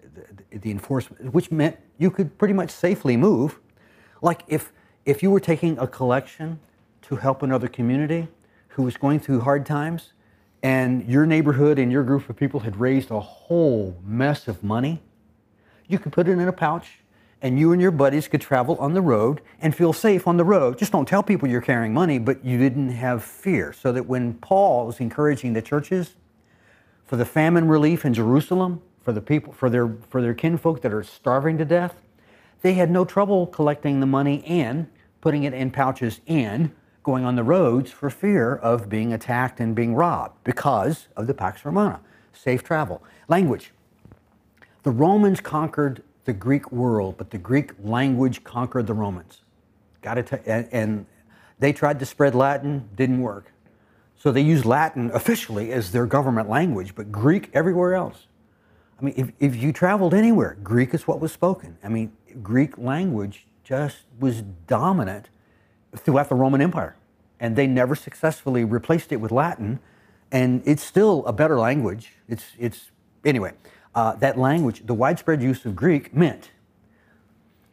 [0.52, 3.60] the, the, enforcement, which meant you could pretty much safely move.
[4.22, 4.72] Like if
[5.06, 6.60] if you were taking a collection
[7.04, 8.28] to help another community
[8.70, 10.14] who was going through hard times,
[10.64, 15.02] and your neighborhood and your group of people had raised a whole mess of money,
[15.88, 17.00] you could put it in a pouch
[17.42, 20.44] and you and your buddies could travel on the road and feel safe on the
[20.44, 20.78] road.
[20.78, 23.74] Just don't tell people you're carrying money, but you didn't have fear.
[23.74, 26.16] So that when Paul was encouraging the churches
[27.06, 30.92] for the famine relief in Jerusalem, for the people, for their, for their kinfolk that
[30.92, 32.02] are starving to death,
[32.62, 34.88] they had no trouble collecting the money and
[35.22, 36.72] putting it in pouches and
[37.04, 41.34] going on the roads for fear of being attacked and being robbed because of the
[41.34, 42.02] Pax Romana,
[42.34, 43.02] safe travel.
[43.30, 43.72] Language.
[44.84, 49.42] The Romans conquered the Greek world, but the Greek language conquered the Romans.
[50.02, 51.06] Got to and, and
[51.58, 53.52] they tried to spread Latin, didn't work.
[54.18, 58.28] So they used Latin officially as their government language, but Greek everywhere else.
[59.00, 61.78] I mean, if, if you traveled anywhere, Greek is what was spoken.
[61.84, 62.12] I mean,
[62.44, 65.30] Greek language just was dominant
[65.96, 66.96] throughout the Roman Empire.
[67.40, 69.80] And they never successfully replaced it with Latin.
[70.32, 72.14] And it's still a better language.
[72.28, 72.92] It's, it's
[73.24, 73.54] anyway,
[73.98, 76.52] uh, that language, the widespread use of Greek meant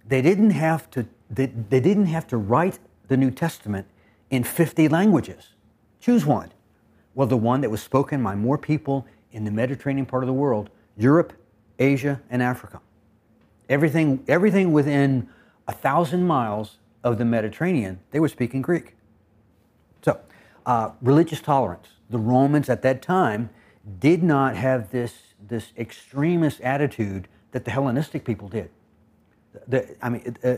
[0.09, 3.87] they didn't have to, they, they didn't have to write the New Testament
[4.31, 5.51] in 50 languages.
[6.01, 6.51] Choose one.
[7.15, 10.33] Well, the one that was spoken by more people in the Mediterranean part of the
[10.33, 11.35] world, Europe,
[11.79, 12.81] Asia, and Africa.
[13.69, 15.29] Everything, everything within
[15.69, 18.95] a thousand miles of the Mediterranean, they were speaking Greek.
[20.01, 20.19] So,
[20.65, 21.89] uh, religious tolerance.
[22.09, 23.51] The Romans at that time
[23.99, 28.71] did not have this, this extremist attitude that the Hellenistic people did.
[29.69, 30.57] The, I mean, uh,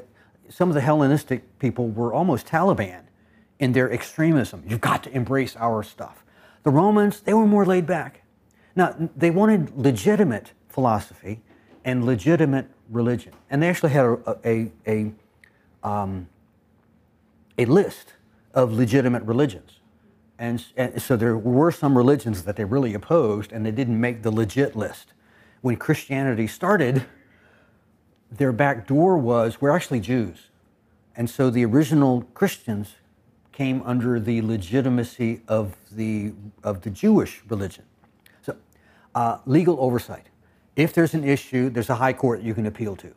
[0.49, 3.03] some of the Hellenistic people were almost Taliban
[3.59, 4.62] in their extremism.
[4.66, 6.24] You've got to embrace our stuff.
[6.62, 8.22] The Romans, they were more laid back.
[8.74, 11.41] Now, they wanted legitimate philosophy
[11.84, 13.32] and legitimate religion.
[13.49, 15.12] And they actually had a, a, a,
[15.82, 16.28] um,
[17.57, 18.14] a list
[18.55, 19.80] of legitimate religions.
[20.39, 24.22] And, and, so there were some religions that they really opposed, and they didn't make
[24.22, 25.12] the legit list.
[25.62, 27.07] When Christianity started,
[28.30, 30.51] their back door was we're actually Jews.
[31.16, 32.97] And so the original Christians
[33.53, 36.32] came under the legitimacy of the,
[36.62, 37.84] of the Jewish religion.
[38.43, 38.55] So,
[39.14, 40.26] uh, legal oversight.
[40.76, 43.14] If there's an issue, there's a high court you can appeal to.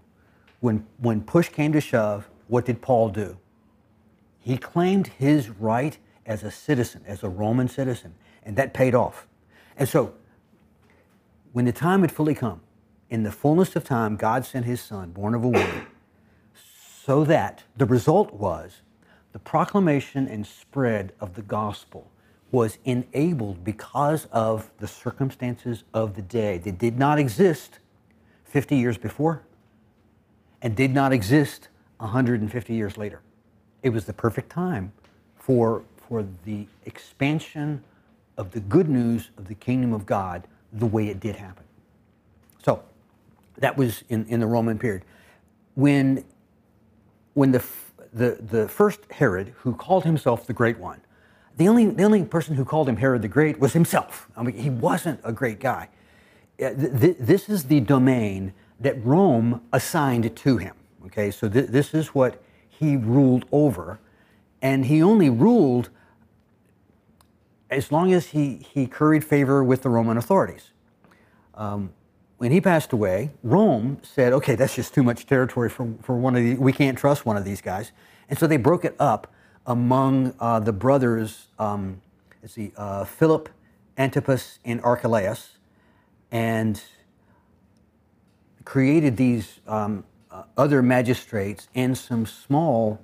[0.61, 3.37] When, when push came to shove, what did Paul do?
[4.39, 5.97] He claimed his right
[6.29, 8.13] as a citizen, as a Roman citizen,
[8.43, 9.27] and that paid off.
[9.75, 10.13] And so,
[11.51, 12.61] when the time had fully come,
[13.09, 15.87] in the fullness of time, God sent his son, born of a woman,
[17.03, 18.83] so that the result was
[19.31, 22.11] the proclamation and spread of the gospel
[22.51, 26.59] was enabled because of the circumstances of the day.
[26.59, 27.79] They did not exist
[28.45, 29.43] 50 years before
[30.61, 33.21] and did not exist 150 years later.
[33.81, 34.91] It was the perfect time
[35.35, 37.81] for, for the expansion
[38.37, 41.63] of the good news of the kingdom of God the way it did happen.
[42.65, 42.83] So
[43.59, 45.05] that was in, in the Roman period.
[45.75, 46.25] When,
[47.35, 47.63] when the
[48.13, 51.01] the, the first Herod, who called himself the Great One,
[51.57, 54.29] the only, the only person who called him Herod the Great was himself.
[54.35, 55.89] I mean, he wasn't a great guy.
[56.61, 60.75] Uh, this is the domain that Rome assigned to him.
[61.05, 63.99] Okay, so th- this is what he ruled over,
[64.61, 65.89] and he only ruled
[67.69, 70.71] as long as he, he curried favor with the Roman authorities.
[71.53, 71.93] Um,
[72.37, 76.35] when he passed away, Rome said, okay, that's just too much territory for, for one
[76.35, 76.57] of these.
[76.57, 77.91] We can't trust one of these guys.
[78.29, 79.31] And so they broke it up
[79.65, 82.01] among uh, the brothers, um,
[82.41, 83.49] let's see, uh, Philip,
[83.97, 85.57] Antipas, and Archelaus,
[86.31, 86.81] and
[88.63, 93.01] created these um, uh, other magistrates and some small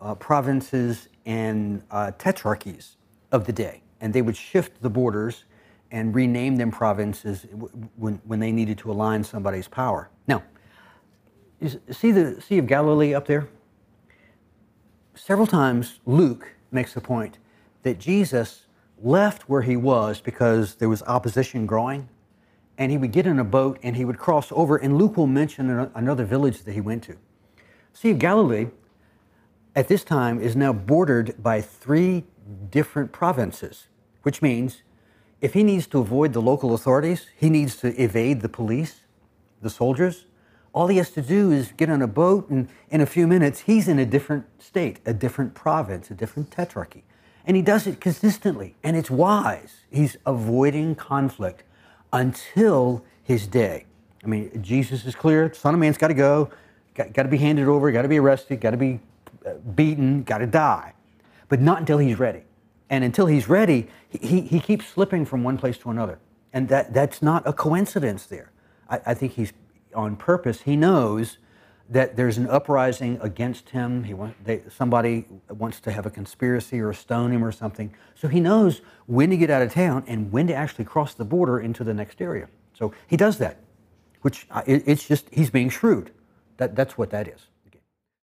[0.00, 2.96] uh, provinces and uh, tetrarchies
[3.32, 3.82] of the day.
[4.00, 5.44] And they would shift the borders
[5.90, 7.46] and rename them provinces
[7.96, 10.10] when, when they needed to align somebody's power.
[10.26, 10.42] Now,
[11.90, 13.48] see the Sea of Galilee up there?
[15.14, 17.38] Several times Luke makes the point
[17.82, 18.66] that Jesus
[19.02, 22.08] left where he was because there was opposition growing,
[22.78, 25.26] and he would get in a boat and he would cross over, and Luke will
[25.26, 27.16] mention another village that he went to.
[27.92, 28.66] Sea of Galilee
[29.76, 32.24] at this time is now bordered by three
[32.70, 33.88] different provinces,
[34.22, 34.82] which means
[35.42, 39.02] if he needs to avoid the local authorities, he needs to evade the police,
[39.60, 40.24] the soldiers,
[40.72, 43.60] all he has to do is get on a boat and in a few minutes
[43.60, 47.02] he's in a different state, a different province, a different tetrarchy.
[47.46, 49.80] And he does it consistently and it's wise.
[49.90, 51.64] He's avoiding conflict
[52.12, 53.84] until his day.
[54.24, 56.50] I mean, Jesus is clear, Son of Man's got to go,
[56.94, 59.00] got, to be handed over, got to be arrested, got to be
[59.54, 60.92] beaten, got to die.
[61.48, 62.42] But not until he's ready.
[62.90, 66.18] And until he's ready, he, he keeps slipping from one place to another.
[66.52, 68.52] And that, that's not a coincidence there.
[68.88, 69.52] I, I think he's
[69.94, 70.62] on purpose.
[70.62, 71.38] He knows
[71.88, 74.04] that there's an uprising against him.
[74.04, 77.94] He want, they, somebody wants to have a conspiracy or stone him or something.
[78.14, 81.24] So he knows when to get out of town and when to actually cross the
[81.24, 82.48] border into the next area.
[82.74, 83.58] So he does that,
[84.22, 86.10] which uh, it, it's just, he's being shrewd.
[86.56, 87.46] That, that's what that is.